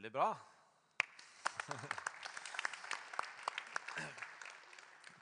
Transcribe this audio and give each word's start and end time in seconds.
Veldig 0.00 0.12
bra. 0.16 0.30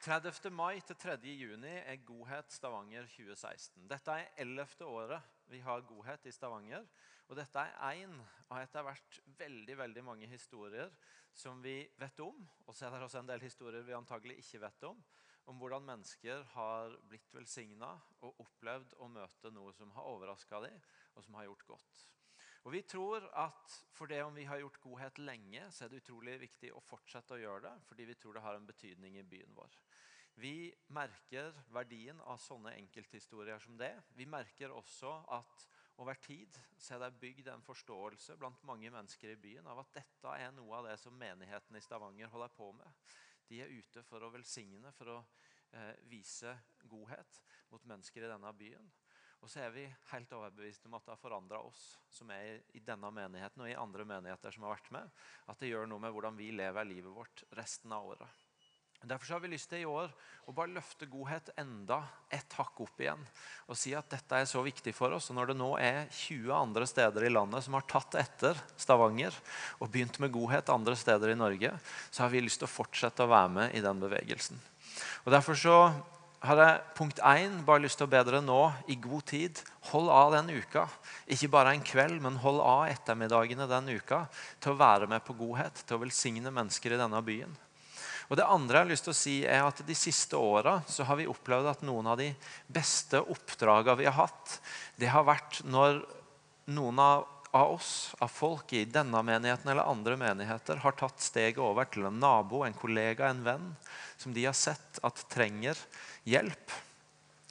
30. 0.05 0.51
mai 0.55 0.79
til 0.87 0.95
3. 1.03 1.17
juni 1.35 1.73
er 1.81 1.97
Godhet 2.07 2.53
Stavanger 2.55 3.09
2016. 3.11 3.89
Dette 3.91 4.15
er 4.15 4.29
11. 4.45 4.87
året 4.87 5.19
vi 5.51 5.59
har 5.67 5.83
Godhet 5.89 6.29
i 6.31 6.33
Stavanger. 6.37 6.87
Og 7.27 7.35
dette 7.41 7.59
er 7.59 8.05
én 8.05 8.15
av 8.47 8.61
etter 8.61 8.87
hvert 8.87 9.19
veldig 9.41 9.77
veldig 9.81 10.05
mange 10.07 10.29
historier 10.31 10.95
som 11.35 11.59
vi 11.65 11.81
vet 11.99 12.23
om. 12.23 12.39
Og 12.69 12.71
så 12.71 12.87
er 12.87 12.95
det 12.95 13.09
også 13.09 13.25
en 13.25 13.33
del 13.33 13.43
historier 13.43 13.83
vi 13.83 13.97
antagelig 13.99 14.39
ikke 14.45 14.63
vet 14.69 14.87
om. 14.93 15.03
Om 15.51 15.59
hvordan 15.59 15.91
mennesker 15.91 16.47
har 16.55 16.95
blitt 17.11 17.35
velsigna 17.35 17.91
og 18.21 18.47
opplevd 18.47 18.95
å 19.03 19.11
møte 19.11 19.51
noe 19.59 19.75
som 19.75 19.91
har 19.99 20.07
overraska 20.15 20.63
dem, 20.69 20.79
og 21.19 21.27
som 21.27 21.35
har 21.35 21.51
gjort 21.51 21.67
godt. 21.75 22.07
Og 22.69 22.73
Vi 22.75 22.83
tror 22.85 23.25
at 23.41 23.75
for 23.97 24.11
det 24.13 24.19
om 24.21 24.35
vi 24.37 24.43
har 24.45 24.59
gjort 24.61 24.81
godhet 24.85 25.19
lenge, 25.25 25.63
så 25.73 25.87
er 25.87 25.89
det 25.89 26.03
utrolig 26.03 26.35
viktig 26.43 26.69
å 26.77 26.83
fortsette 26.85 27.33
å 27.33 27.39
gjøre 27.41 27.63
det, 27.65 27.71
fordi 27.89 28.05
vi 28.11 28.17
tror 28.21 28.37
det 28.37 28.43
har 28.45 28.59
en 28.59 28.67
betydning 28.69 29.17
i 29.17 29.25
byen 29.25 29.55
vår. 29.57 29.79
Vi 30.37 30.69
merker 30.93 31.57
verdien 31.73 32.21
av 32.29 32.37
sånne 32.45 32.75
enkelthistorier 32.77 33.65
som 33.65 33.81
det. 33.81 33.95
Vi 34.21 34.29
merker 34.29 34.77
også 34.77 35.15
at 35.39 35.65
over 35.97 36.21
tid 36.21 36.61
så 36.77 36.99
er 36.99 37.07
det 37.07 37.23
bygd 37.25 37.49
en 37.55 37.65
forståelse 37.65 38.37
blant 38.37 38.61
mange 38.69 38.93
mennesker 38.93 39.33
i 39.33 39.41
byen 39.41 39.73
av 39.73 39.81
at 39.87 39.97
dette 40.03 40.37
er 40.37 40.53
noe 40.53 40.77
av 40.77 40.91
det 40.91 41.01
som 41.01 41.17
menigheten 41.17 41.81
i 41.81 41.85
Stavanger 41.89 42.29
holder 42.37 42.53
på 42.53 42.69
med. 42.77 43.17
De 43.49 43.65
er 43.65 43.73
ute 43.81 44.05
for 44.05 44.21
å 44.21 44.35
velsigne, 44.37 44.93
for 44.93 45.17
å 45.17 45.19
eh, 45.73 45.97
vise 46.13 46.53
godhet 46.85 47.41
mot 47.73 47.89
mennesker 47.89 48.29
i 48.29 48.35
denne 48.37 48.53
byen. 48.61 48.93
Og 49.43 49.51
så 49.51 49.63
er 49.63 49.71
vi 49.73 49.85
helt 50.11 50.33
overbevist 50.35 50.89
om 50.89 50.97
at 50.99 51.07
det 51.07 51.15
har 51.15 51.21
forandra 51.21 51.61
oss 51.63 51.83
som 52.13 52.31
er 52.35 52.59
i 52.75 52.83
denne 52.85 53.11
menigheten 53.15 53.63
og 53.63 53.71
i 53.71 53.79
andre 53.79 54.07
menigheter 54.09 54.55
som 54.55 54.67
har 54.67 54.75
vært 54.77 54.91
med. 54.97 55.17
At 55.49 55.63
det 55.63 55.71
gjør 55.71 55.87
noe 55.89 56.03
med 56.03 56.13
hvordan 56.15 56.37
vi 56.39 56.51
lever 56.57 56.89
livet 56.89 57.15
vårt 57.15 57.45
resten 57.57 57.95
av 57.95 58.11
året. 58.11 58.45
Derfor 58.99 59.37
har 59.37 59.41
vi 59.41 59.53
lyst 59.53 59.69
til 59.71 59.85
i 59.85 59.87
år 59.87 60.11
å 60.51 60.53
bare 60.57 60.73
løfte 60.75 61.07
godhet 61.07 61.53
enda 61.61 62.01
et 62.35 62.55
hakk 62.59 62.81
opp 62.83 62.99
igjen. 62.99 63.21
Og 63.71 63.79
si 63.79 63.93
at 63.95 64.09
dette 64.11 64.41
er 64.41 64.49
så 64.51 64.59
viktig 64.67 64.91
for 64.97 65.15
oss. 65.15 65.29
Og 65.31 65.39
når 65.39 65.53
det 65.53 65.59
nå 65.61 65.69
er 65.79 66.11
20 66.11 66.51
andre 66.57 66.89
steder 66.91 67.29
i 67.29 67.31
landet 67.31 67.63
som 67.63 67.77
har 67.79 67.87
tatt 67.87 68.19
etter 68.19 68.59
Stavanger 68.75 69.37
og 69.79 69.93
begynt 69.95 70.19
med 70.19 70.35
godhet 70.35 70.75
andre 70.75 70.99
steder 70.99 71.31
i 71.31 71.39
Norge, 71.39 71.71
så 72.11 72.25
har 72.25 72.35
vi 72.35 72.43
lyst 72.43 72.59
til 72.65 72.67
å 72.67 72.75
fortsette 72.75 73.23
å 73.23 73.31
være 73.31 73.55
med 73.55 73.79
i 73.79 73.85
den 73.87 74.03
bevegelsen. 74.03 74.59
Og 75.25 75.31
Derfor 75.31 75.63
så 75.63 75.79
har 76.39 76.61
jeg 76.63 76.83
punkt 76.95 77.19
1 77.19 77.63
bare 77.67 77.83
lyst 77.83 77.99
til 77.99 78.07
å 78.07 78.13
bedre 78.13 78.39
nå 78.45 78.61
i 78.87 78.97
god 79.03 79.25
tid. 79.27 79.59
Hold 79.91 80.11
av 80.13 80.35
den 80.37 80.53
uka. 80.55 80.85
Ikke 81.27 81.51
bare 81.51 81.73
en 81.75 81.83
kveld, 81.83 82.21
men 82.23 82.39
hold 82.43 82.61
av 82.63 82.85
ettermiddagene 82.93 83.67
den 83.71 83.91
uka 83.99 84.25
til 84.63 84.75
å 84.75 84.79
være 84.79 85.09
med 85.11 85.25
på 85.27 85.35
godhet, 85.39 85.83
til 85.83 85.99
å 85.99 86.03
velsigne 86.05 86.53
mennesker 86.55 86.95
i 86.95 87.01
denne 87.01 87.23
byen. 87.27 87.57
Og 88.29 88.37
Det 88.37 88.45
andre 88.45 88.77
jeg 88.77 88.85
har 88.85 88.91
lyst 88.93 89.07
til 89.09 89.15
å 89.15 89.17
si 89.17 89.35
er 89.49 89.65
at 89.65 89.81
De 89.89 89.97
siste 89.97 90.37
åra 90.37 90.79
har 90.85 91.17
vi 91.17 91.27
opplevd 91.31 91.71
at 91.71 91.83
noen 91.87 92.11
av 92.13 92.19
de 92.21 92.29
beste 92.69 93.19
oppdraga 93.19 93.97
vi 93.97 94.07
har 94.07 94.19
hatt, 94.21 94.61
det 95.01 95.09
har 95.09 95.25
vært 95.27 95.63
når 95.65 96.03
noen 96.69 97.01
av, 97.01 97.25
av 97.57 97.73
oss, 97.77 98.15
av 98.19 98.29
folk 98.33 98.73
i 98.77 98.85
denne 98.85 99.23
menigheten 99.25 99.71
eller 99.71 99.89
andre 99.89 100.17
menigheter, 100.21 100.83
har 100.83 100.97
tatt 100.99 101.23
steget 101.23 101.63
over 101.63 101.89
til 101.89 102.09
en 102.09 102.21
nabo, 102.21 102.65
en 102.65 102.77
kollega, 102.77 103.31
en 103.31 103.45
venn, 103.47 103.71
som 104.21 104.35
de 104.37 104.45
har 104.45 104.57
sett 104.57 105.01
at 105.07 105.25
trenger 105.33 105.79
hjelp. 106.29 106.77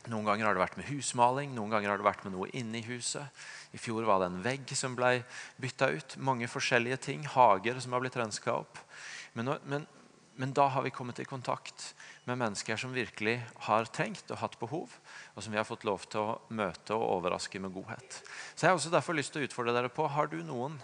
Noen 0.07 0.27
ganger 0.27 0.47
har 0.47 0.55
det 0.55 0.63
vært 0.63 0.77
med 0.79 0.87
husmaling, 0.87 1.51
noen 1.55 1.73
ganger 1.73 1.91
har 1.91 1.99
det 1.99 2.07
vært 2.07 2.23
med 2.27 2.35
noe 2.37 2.47
inni 2.55 2.83
huset. 2.85 3.27
I 3.75 3.79
fjor 3.81 4.05
var 4.07 4.21
det 4.21 4.29
en 4.31 4.43
vegg 4.45 4.71
som 4.77 4.95
ble 4.95 5.19
bytta 5.59 5.89
ut. 5.91 6.15
Mange 6.23 6.47
forskjellige 6.47 6.99
ting. 7.09 7.25
Hager 7.27 7.81
som 7.83 7.95
har 7.95 8.03
blitt 8.03 8.15
renska 8.19 8.55
opp. 8.61 8.79
Men, 9.35 9.57
men, 9.67 9.83
men, 10.39 10.53
da 10.55 10.69
har 10.71 10.85
vi 10.85 10.93
kommet 10.95 11.19
i 11.19 11.27
kontakt 11.27 11.91
med 12.27 12.41
mennesker 12.41 12.79
som 12.79 12.91
virkelig 12.95 13.37
har 13.69 13.87
trengt 13.95 14.31
og 14.33 14.41
hatt 14.41 14.57
behov, 14.59 14.91
og 15.33 15.43
som 15.43 15.53
vi 15.53 15.59
har 15.59 15.67
fått 15.67 15.87
lov 15.87 16.03
til 16.11 16.21
å 16.21 16.37
møte 16.51 16.95
og 16.95 17.07
overraske 17.17 17.61
med 17.63 17.71
godhet. 17.75 18.19
Så 18.53 18.65
jeg 18.65 18.73
har 18.73 18.79
også 18.79 18.91
derfor 18.93 19.15
lyst 19.15 19.33
til 19.35 19.45
å 19.45 19.47
utfordre 19.47 19.75
dere 19.77 19.91
på 19.93 20.07
har 20.11 20.27
du 20.31 20.41
noen 20.43 20.75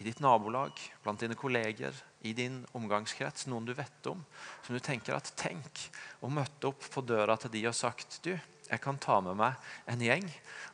i 0.00 0.06
ditt 0.06 0.22
nabolag, 0.24 0.72
blant 1.04 1.20
dine 1.20 1.36
kolleger, 1.36 1.94
i 2.24 2.32
din 2.36 2.62
omgangskrets, 2.76 3.46
noen 3.48 3.68
du 3.68 3.74
vet 3.76 4.08
om, 4.08 4.22
som 4.64 4.76
du 4.76 4.80
tenker 4.82 5.16
at 5.16 5.30
tenk 5.38 5.86
og 6.24 6.32
møtte 6.32 6.72
opp 6.72 6.88
på 6.92 7.04
døra 7.04 7.36
til 7.40 7.52
de 7.52 7.66
og 7.68 7.76
sagt 7.76 8.18
du, 8.24 8.32
jeg 8.70 8.82
kan 8.82 8.98
ta 9.02 9.18
med 9.24 9.38
meg 9.38 9.70
en 9.90 10.02
gjeng, 10.04 10.26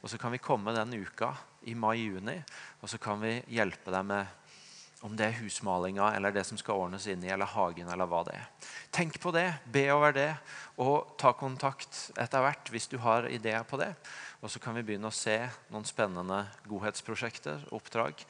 og 0.03 0.10
så 0.12 0.19
kan 0.21 0.34
vi 0.34 0.43
komme 0.43 0.75
den 0.77 0.94
uka 1.00 1.33
i 1.66 1.75
mai-juni, 1.75 2.38
og 2.83 2.91
så 2.93 3.00
kan 3.03 3.19
vi 3.22 3.38
hjelpe 3.50 3.94
deg 3.94 4.06
med 4.06 4.46
om 5.05 5.17
det 5.17 5.27
er 5.27 5.39
husmalinga 5.41 6.09
eller 6.17 6.33
det 6.33 6.45
som 6.49 6.59
skal 6.59 6.81
ordnes 6.81 7.07
inn 7.11 7.25
i, 7.25 7.31
eller 7.33 7.49
hagen, 7.53 7.89
eller 7.93 8.09
hva 8.09 8.23
det 8.27 8.37
er. 8.39 8.47
Tenk 8.95 9.19
på 9.21 9.33
det, 9.34 9.49
be 9.73 9.84
over 9.93 10.15
det, 10.17 10.31
og 10.81 11.17
ta 11.21 11.34
kontakt 11.37 11.99
etter 12.17 12.45
hvert 12.45 12.73
hvis 12.73 12.89
du 12.93 12.97
har 13.05 13.29
ideer 13.29 13.67
på 13.69 13.79
det. 13.81 13.93
Og 14.41 14.53
så 14.53 14.62
kan 14.62 14.77
vi 14.77 14.84
begynne 14.87 15.11
å 15.11 15.15
se 15.15 15.37
noen 15.73 15.87
spennende 15.89 16.45
godhetsprosjekter, 16.69 17.69
oppdrag, 17.77 18.25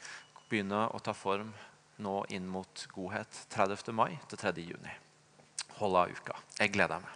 begynne 0.51 0.85
å 0.91 0.99
ta 1.03 1.15
form 1.15 1.53
nå 2.03 2.19
inn 2.35 2.45
mot 2.47 2.85
godhet 2.93 3.45
30. 3.53 3.93
mai 3.95 4.19
til 4.29 4.39
3. 4.39 4.53
juni. 4.61 4.93
Hold 5.79 5.97
av 5.97 6.13
uka. 6.13 6.35
Jeg 6.59 6.75
gleder 6.75 7.01
meg. 7.01 7.15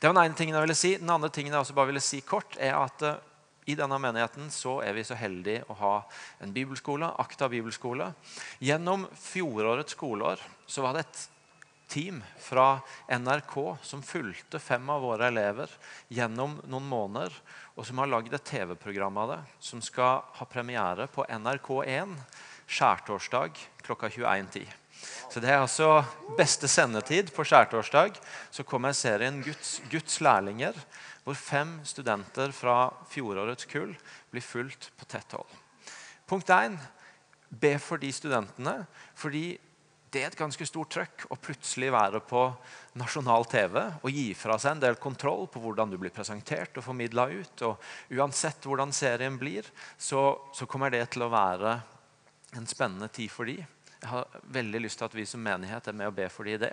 Det 0.00 0.08
var 0.08 0.16
den 0.16 0.24
ene 0.24 0.36
tingen 0.36 0.56
jeg 0.56 0.64
ville 0.64 0.78
si. 0.78 0.92
Den 1.00 1.12
andre 1.12 1.30
tingen 1.32 1.54
jeg 1.54 1.60
også 1.60 1.76
bare 1.76 1.90
ville 1.92 2.04
si 2.04 2.20
kort, 2.24 2.56
er 2.60 2.76
at 2.78 3.04
uh, 3.04 3.18
i 3.70 3.76
denne 3.78 3.98
menigheten 4.02 4.50
så 4.52 4.78
er 4.84 4.96
vi 4.96 5.06
så 5.06 5.16
heldige 5.18 5.64
å 5.70 5.76
ha 5.80 5.96
en 6.42 6.54
bibelskole, 6.54 7.12
Akta 7.22 7.48
bibelskole. 7.50 8.10
Gjennom 8.58 9.06
fjorårets 9.14 9.94
skoleår 9.96 10.42
så 10.66 10.84
var 10.84 10.96
det 10.96 11.06
et 11.06 11.26
team 11.90 12.20
fra 12.38 12.80
NRK 13.10 13.56
som 13.82 14.02
fulgte 14.02 14.60
fem 14.62 14.90
av 14.90 15.02
våre 15.02 15.26
elever 15.30 15.72
gjennom 16.08 16.60
noen 16.70 16.86
måneder, 16.86 17.34
og 17.74 17.86
som 17.86 17.98
har 18.02 18.10
lagd 18.10 18.34
et 18.34 18.46
TV-program 18.46 19.18
av 19.22 19.32
det, 19.34 19.40
som 19.58 19.82
skal 19.82 20.22
ha 20.38 20.46
premiere 20.46 21.08
på 21.10 21.26
NRK1 21.26 22.14
skjærtorsdag 22.70 23.58
klokka 23.82 24.08
21.10. 24.08 24.68
Så 25.30 25.40
Det 25.40 25.50
er 25.50 25.60
altså 25.62 26.04
beste 26.38 26.68
sendetid 26.68 27.32
på 27.34 27.44
skjærtorsdag. 27.44 28.18
Så 28.50 28.62
kommer 28.62 28.92
serien 28.92 29.42
Guds, 29.42 29.80
Guds 29.90 30.20
lærlinger, 30.20 30.76
hvor 31.24 31.34
fem 31.34 31.78
studenter 31.84 32.52
fra 32.52 32.92
fjorårets 33.10 33.66
kull 33.70 33.94
blir 34.30 34.44
fulgt 34.44 34.90
på 34.98 35.08
tett 35.08 35.32
hold. 35.32 35.58
Punkt 36.28 36.50
1. 36.50 36.78
Be 37.50 37.78
for 37.78 37.98
de 37.98 38.12
studentene. 38.12 38.86
fordi 39.14 39.58
det 40.10 40.24
er 40.24 40.32
et 40.32 40.38
ganske 40.38 40.66
stort 40.66 40.90
trøkk 40.90 41.28
å 41.30 41.36
plutselig 41.38 41.92
være 41.94 42.18
på 42.26 42.40
nasjonal 42.98 43.44
TV 43.46 43.76
og 43.78 44.08
gi 44.10 44.32
fra 44.34 44.56
seg 44.58 44.74
en 44.74 44.82
del 44.82 44.96
kontroll 44.98 45.46
på 45.46 45.62
hvordan 45.62 45.92
du 45.92 45.98
blir 46.02 46.10
presentert 46.10 46.74
og 46.74 46.82
formidla 46.82 47.28
ut. 47.30 47.62
Og 47.62 48.18
uansett 48.18 48.66
hvordan 48.66 48.90
serien 48.90 49.38
blir, 49.38 49.68
så, 49.94 50.34
så 50.50 50.66
kommer 50.66 50.90
det 50.90 51.04
til 51.14 51.22
å 51.22 51.30
være 51.30 51.76
en 52.56 52.66
spennende 52.66 53.08
tid 53.08 53.30
for 53.30 53.48
de. 53.50 53.58
Jeg 54.00 54.08
har 54.08 54.40
veldig 54.54 54.80
lyst 54.80 54.96
til 54.96 55.10
at 55.10 55.14
vi 55.14 55.26
som 55.28 55.42
menighet 55.44 55.90
er 55.90 55.96
med 55.96 56.08
og 56.08 56.14
ber 56.16 56.30
for 56.32 56.48
de 56.48 56.54
i 56.56 56.60
det. 56.60 56.72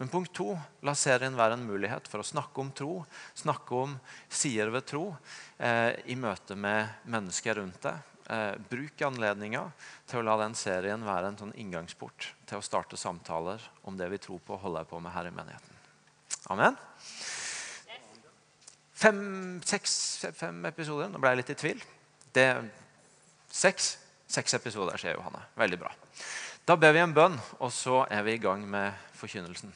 Men 0.00 0.10
punkt 0.10 0.32
to, 0.34 0.48
la 0.82 0.96
serien 0.98 1.36
være 1.38 1.54
en 1.54 1.66
mulighet 1.68 2.08
for 2.10 2.22
å 2.22 2.26
snakke 2.26 2.58
om 2.62 2.72
tro, 2.74 3.04
snakke 3.38 3.82
om 3.84 3.94
sider 4.26 4.72
ved 4.74 4.88
tro 4.90 5.04
eh, 5.62 5.94
i 6.10 6.16
møte 6.18 6.56
med 6.58 7.06
mennesker 7.06 7.60
rundt 7.60 7.78
deg. 7.86 8.00
Eh, 8.26 8.56
bruk 8.66 9.02
anledninga 9.06 9.62
til 10.10 10.18
å 10.18 10.26
la 10.26 10.34
den 10.40 10.56
serien 10.58 11.06
være 11.06 11.30
en 11.30 11.38
sånn 11.38 11.54
inngangsport 11.54 12.32
til 12.50 12.58
å 12.58 12.66
starte 12.66 12.98
samtaler 12.98 13.62
om 13.86 13.94
det 13.94 14.08
vi 14.10 14.18
tror 14.24 14.40
på 14.42 14.56
og 14.56 14.64
holder 14.64 14.88
på 14.90 14.98
med 15.04 15.14
her 15.14 15.30
i 15.30 15.34
menigheten. 15.36 15.78
Amen. 16.50 16.74
Fem, 18.96 19.22
seks, 19.62 19.94
fem 20.34 20.58
episoder. 20.66 21.12
Nå 21.12 21.22
ble 21.22 21.30
jeg 21.30 21.40
litt 21.44 21.54
i 21.54 21.58
tvil. 21.62 21.86
Det, 22.34 22.48
seks 23.54 23.92
Seks 24.26 24.56
episoder, 24.58 24.98
sier 24.98 25.14
Johanne. 25.14 25.42
Veldig 25.58 25.78
bra. 25.80 25.92
Da 26.66 26.74
ber 26.80 26.94
vi 26.96 27.02
en 27.02 27.14
bønn, 27.14 27.36
og 27.62 27.70
så 27.70 28.02
er 28.10 28.24
vi 28.26 28.34
i 28.34 28.42
gang 28.42 28.64
med 28.66 28.94
forkynnelsen. 29.14 29.70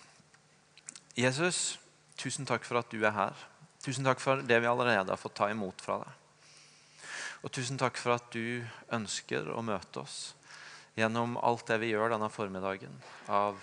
Jesus, 1.19 1.79
tusen 2.19 2.49
takk 2.49 2.67
for 2.67 2.81
at 2.81 2.91
du 2.91 3.05
er 3.05 3.15
her. 3.15 3.45
Tusen 3.85 4.05
takk 4.05 4.21
for 4.21 4.43
det 4.45 4.59
vi 4.61 4.69
allerede 4.69 5.13
har 5.13 5.21
fått 5.21 5.39
ta 5.39 5.49
imot 5.53 5.81
fra 5.85 6.01
deg. 6.03 6.17
Og 7.41 7.53
tusen 7.55 7.79
takk 7.81 7.97
for 7.97 8.19
at 8.19 8.27
du 8.35 8.61
ønsker 8.93 9.49
å 9.55 9.63
møte 9.65 10.03
oss 10.03 10.19
gjennom 10.99 11.39
alt 11.41 11.65
det 11.71 11.79
vi 11.81 11.93
gjør 11.95 12.13
denne 12.13 12.29
formiddagen. 12.33 12.93
Av 13.33 13.57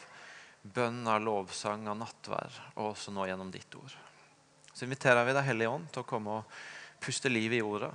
bønn, 0.63 1.03
av 1.07 1.21
lovsang, 1.21 1.85
av 1.87 1.99
nattvær, 1.99 2.61
og 2.75 2.93
også 2.93 3.13
nå 3.13 3.27
gjennom 3.29 3.51
ditt 3.53 3.75
ord. 3.77 3.93
Så 4.73 4.85
inviterer 4.87 5.25
vi 5.27 5.35
Deg 5.35 5.45
Hellige 5.47 5.73
Ånd 5.73 5.91
til 5.91 6.03
å 6.03 6.07
komme 6.07 6.39
og 6.39 6.57
puste 7.03 7.29
liv 7.29 7.53
i 7.53 7.63
ordet. 7.65 7.91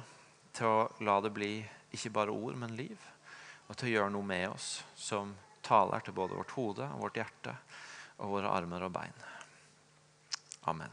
Til 0.54 0.68
å 0.68 1.04
la 1.06 1.18
det 1.24 1.32
bli 1.34 1.54
ikke 1.92 2.14
bare 2.14 2.34
ord, 2.34 2.56
men 2.58 2.74
liv. 2.76 2.98
Og 3.68 3.76
til 3.76 3.90
å 3.90 3.94
gjøre 3.96 4.14
noe 4.14 4.26
med 4.26 4.48
oss 4.50 4.82
som 4.98 5.34
taler 5.62 6.02
til 6.02 6.16
både 6.16 6.36
vårt 6.36 6.56
hode 6.56 6.88
vårt 6.98 7.20
hjerte 7.20 7.54
og 8.22 8.36
våre 8.36 8.50
armer 8.52 8.84
og 8.86 8.92
bein. 8.94 9.24
Amen. 10.70 10.92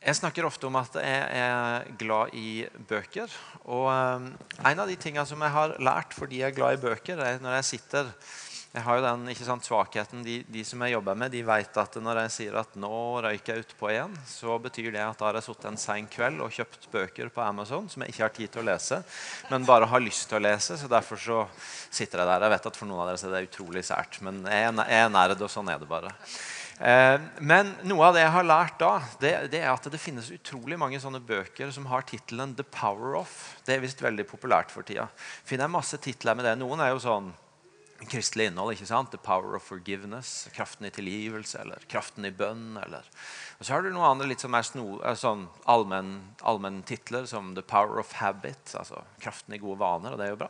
Jeg 0.00 0.16
snakker 0.16 0.46
ofte 0.48 0.64
om 0.64 0.78
at 0.80 0.94
jeg 0.96 1.24
er 1.36 1.90
glad 2.00 2.32
i 2.32 2.64
bøker. 2.88 3.32
Og 3.68 3.88
um, 3.92 4.30
en 4.64 4.80
av 4.80 4.88
de 4.88 4.96
tingene 4.96 5.26
som 5.28 5.42
jeg 5.44 5.52
har 5.52 5.74
lært 5.82 6.16
fordi 6.16 6.40
jeg 6.40 6.52
er 6.52 6.56
glad 6.56 6.78
i 6.78 6.80
bøker, 6.80 7.20
er 7.20 7.42
når 7.42 7.58
jeg 7.58 7.68
sitter 7.74 8.08
Jeg 8.70 8.84
har 8.86 9.00
jo 9.00 9.02
den 9.02 9.30
ikke 9.32 9.42
sant, 9.48 9.66
svakheten 9.66 10.20
de, 10.22 10.36
de, 10.46 10.60
som 10.62 10.78
jeg 10.84 10.92
jobber 10.92 11.16
med, 11.18 11.32
de 11.34 11.40
vet 11.42 11.78
at 11.82 11.96
når 11.98 12.20
jeg 12.20 12.32
sier 12.36 12.58
at 12.60 12.76
nå 12.78 12.92
røyker 13.24 13.56
jeg 13.56 13.64
utpå 13.64 13.88
igjen, 13.90 14.12
så 14.30 14.60
betyr 14.62 14.92
det 14.94 15.02
at 15.02 15.18
da 15.18 15.26
har 15.26 15.38
jeg 15.40 15.48
sittet 15.48 15.66
en 15.72 15.80
sein 15.82 16.06
kveld 16.06 16.38
og 16.44 16.54
kjøpt 16.54 16.86
bøker 16.92 17.32
på 17.34 17.42
Amazon 17.42 17.88
som 17.90 18.04
jeg 18.06 18.14
ikke 18.14 18.22
har 18.28 18.36
tid 18.36 18.54
til 18.54 18.62
å 18.62 18.68
lese, 18.68 19.00
men 19.50 19.66
bare 19.66 19.90
har 19.90 20.04
lyst 20.04 20.28
til 20.30 20.38
å 20.38 20.44
lese. 20.46 20.78
Så 20.78 20.86
derfor 20.92 21.18
så 21.18 21.40
sitter 21.90 22.22
jeg 22.22 22.30
der. 22.30 22.46
Jeg 22.46 22.54
vet 22.54 22.70
at 22.70 22.78
for 22.78 22.92
noen 22.92 23.02
av 23.02 23.10
dere 23.10 23.32
er 23.32 23.36
det 23.40 23.50
utrolig 23.50 23.84
sært, 23.90 24.20
men 24.22 24.40
jeg 24.46 24.70
er 24.70 25.12
nerd, 25.18 25.42
og 25.42 25.50
sånn 25.50 25.74
er 25.74 25.82
det 25.82 25.90
bare. 25.90 26.14
Eh, 26.78 27.18
men 27.42 27.74
noe 27.90 28.06
av 28.06 28.14
det 28.14 28.22
jeg 28.22 28.36
har 28.38 28.50
lært 28.54 28.78
da, 28.78 28.94
det, 29.18 29.34
det, 29.50 29.64
er 29.66 29.74
at 29.74 29.90
det 29.90 29.98
finnes 30.00 30.30
utrolig 30.38 30.78
mange 30.78 31.02
sånne 31.02 31.18
bøker 31.18 31.74
som 31.74 31.90
har 31.90 32.06
tittelen 32.06 32.54
'The 32.54 32.70
Power 32.70 33.18
of'. 33.18 33.38
Det 33.66 33.74
er 33.74 33.82
visst 33.82 34.06
veldig 34.06 34.30
populært 34.30 34.70
for 34.70 34.86
tida. 34.86 35.10
Finner 35.42 35.66
jeg 35.66 35.78
masse 35.80 36.04
titler 36.06 36.38
med 36.38 36.46
det. 36.46 36.60
Noen 36.62 36.86
er 36.86 36.94
jo 36.94 37.02
sånn 37.02 37.32
kristelig 38.08 38.46
innhold. 38.48 38.72
ikke 38.72 38.86
sant? 38.86 39.10
'The 39.10 39.18
Power 39.18 39.56
of 39.56 39.62
Forgiveness', 39.68 40.48
'Kraften 40.54 40.86
i 40.86 40.90
tilgivelse' 40.90 41.60
eller 41.60 41.78
'Kraften 41.88 42.24
i 42.24 42.30
bønn'. 42.30 42.80
eller 42.84 43.04
og 43.60 43.66
så 43.66 43.74
har 43.74 43.82
du 43.82 43.90
noen 43.90 44.08
andre 44.08 44.26
litt 44.26 44.40
som 44.40 44.54
er 44.56 44.62
sno, 44.64 45.02
eh, 45.04 45.12
sånn 45.12 45.42
allmenn 45.68 46.82
titler, 46.88 47.26
som 47.26 47.54
'The 47.54 47.62
Power 47.62 47.98
of 47.98 48.12
Habit', 48.12 48.74
altså 48.74 49.04
'Kraften 49.20 49.54
i 49.54 49.58
gode 49.58 49.78
vaner'. 49.78 50.12
og 50.12 50.18
det 50.18 50.26
er 50.26 50.30
jo 50.30 50.36
bra. 50.36 50.48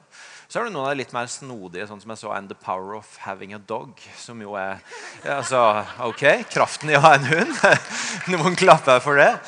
Så 0.49 0.61
har 0.61 0.64
du 0.64 0.70
noen 0.70 0.87
av 0.87 0.91
de 0.91 1.02
litt 1.02 1.12
mer 1.12 1.26
snodige, 1.26 1.88
sånn 1.88 2.00
som 2.00 2.11
jeg 2.11 2.19
så 2.19 2.37
en 2.37 2.47
'The 2.47 2.55
Power 2.55 2.94
of 2.94 3.17
Having 3.17 3.55
a 3.55 3.58
Dog'. 3.58 3.99
Som 4.17 4.41
jo 4.41 4.55
er 4.55 4.81
altså, 5.25 5.85
Ok, 6.00 6.44
kraften 6.50 6.91
i 6.91 6.94
å 6.94 7.00
ha 7.00 7.14
en 7.14 7.26
hund. 7.26 7.55
noen 8.29 8.55
klapper 8.55 9.00
for 9.00 9.17
det. 9.17 9.41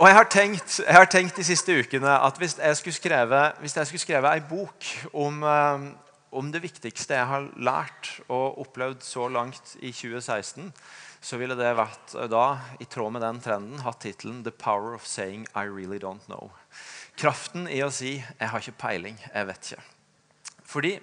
Og 0.00 0.08
jeg 0.08 0.16
har, 0.16 0.24
tenkt, 0.24 0.78
jeg 0.80 0.96
har 0.96 1.04
tenkt 1.04 1.36
de 1.36 1.44
siste 1.44 1.74
ukene 1.76 2.08
at 2.08 2.38
hvis 2.40 2.56
jeg 2.56 2.76
skulle 2.76 2.96
skreve, 2.96 3.40
hvis 3.60 3.76
jeg 3.76 3.86
skulle 3.86 4.00
skreve 4.00 4.30
ei 4.32 4.40
bok 4.40 4.86
om, 5.12 5.42
um, 5.42 5.94
om 6.30 6.50
det 6.54 6.62
viktigste 6.62 7.16
jeg 7.18 7.26
har 7.26 7.48
lært 7.58 8.12
og 8.28 8.60
opplevd 8.62 9.02
så 9.02 9.26
langt 9.32 9.74
i 9.80 9.90
2016 9.90 10.70
så 11.20 11.36
ville 11.36 11.56
det 11.58 11.70
vært 11.76 12.14
eh, 12.16 12.28
da, 12.32 12.44
i 12.80 12.88
tråd 12.88 13.14
med 13.14 13.24
den 13.24 13.40
trenden, 13.44 13.82
hatt 13.84 14.00
tittelen 14.04 14.42
'The 14.44 14.54
Power 14.56 14.94
of 14.96 15.06
Saying 15.06 15.46
I 15.52 15.66
Really 15.68 16.00
Don't 16.00 16.24
Know'. 16.30 16.50
Kraften 17.20 17.68
i 17.68 17.82
å 17.84 17.90
si 17.92 18.16
'Jeg 18.16 18.48
har 18.48 18.60
ikke 18.60 18.80
peiling. 18.80 19.18
Jeg 19.34 19.46
vet 19.46 19.72
ikke'. 19.72 19.88
Fordi 20.64 20.94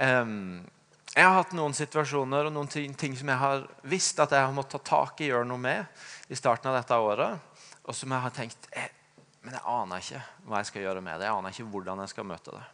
um, 0.00 0.66
jeg 1.14 1.24
har 1.24 1.36
hatt 1.38 1.54
noen 1.56 1.74
situasjoner 1.74 2.48
og 2.48 2.52
noen 2.52 2.68
ting, 2.68 2.94
ting, 2.94 3.16
som 3.16 3.28
jeg 3.30 3.38
har 3.38 3.64
visst 3.82 4.18
at 4.20 4.34
jeg 4.34 4.44
har 4.44 4.52
måttet 4.52 4.82
ta 4.84 5.06
tak 5.06 5.20
i 5.22 5.30
gjøre 5.30 5.46
noe 5.46 5.58
med 5.58 5.86
i 6.28 6.36
starten 6.36 6.68
av 6.70 6.80
dette 6.80 6.98
året, 6.98 7.38
og 7.86 7.94
som 7.94 8.10
jeg 8.12 8.24
har 8.26 8.34
tenkt 8.34 8.68
jeg, 8.74 8.90
Men 9.38 9.54
jeg 9.54 9.62
aner 9.70 10.02
ikke 10.02 10.20
hva 10.44 10.58
jeg 10.58 10.66
skal 10.66 10.82
gjøre 10.82 11.00
med 11.00 11.20
det. 11.20 11.26
Jeg 11.28 11.38
aner 11.38 11.54
ikke 11.54 11.70
hvordan 11.72 12.00
jeg 12.02 12.10
skal 12.10 12.26
møte 12.26 12.52
det. 12.52 12.64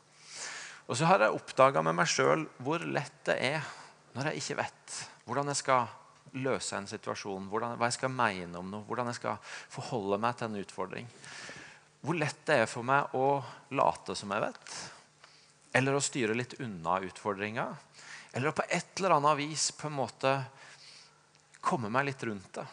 Og 0.84 0.98
så 0.98 1.08
har 1.08 1.24
jeg 1.24 1.36
oppdaga 1.36 1.82
med 1.84 1.96
meg 1.96 2.08
sjøl 2.10 2.44
hvor 2.62 2.82
lett 2.84 3.20
det 3.28 3.38
er 3.40 3.68
når 4.14 4.30
jeg 4.30 4.42
ikke 4.42 4.58
vet 4.60 4.96
hvordan 5.24 5.48
jeg 5.50 5.60
skal 5.62 5.86
løse 6.34 6.76
en 6.76 6.88
situasjon, 6.90 7.46
hvordan, 7.50 7.76
hva 7.78 7.88
jeg 7.88 7.96
skal 7.96 8.12
mene 8.12 8.58
om 8.58 8.70
noe, 8.70 8.84
hvordan 8.88 9.08
jeg 9.12 9.20
skal 9.20 9.38
forholde 9.44 10.18
meg 10.20 10.36
til 10.36 10.50
en 10.50 10.60
utfordring. 10.60 11.08
Hvor 12.04 12.18
lett 12.18 12.42
det 12.48 12.58
er 12.64 12.70
for 12.70 12.86
meg 12.86 13.14
å 13.16 13.38
late 13.78 14.16
som 14.18 14.34
jeg 14.34 14.42
vet, 14.44 14.74
eller 15.78 15.96
å 15.96 16.02
styre 16.02 16.36
litt 16.36 16.58
unna 16.62 16.98
utfordringa. 17.06 17.68
Eller 18.34 18.50
å 18.50 18.56
på 18.56 18.66
et 18.66 18.98
eller 18.98 19.16
annet 19.16 19.38
vis 19.40 19.70
på 19.78 19.88
en 19.88 19.96
måte 19.96 20.34
komme 21.64 21.90
meg 21.92 22.10
litt 22.10 22.26
rundt 22.26 22.50
det. 22.58 22.66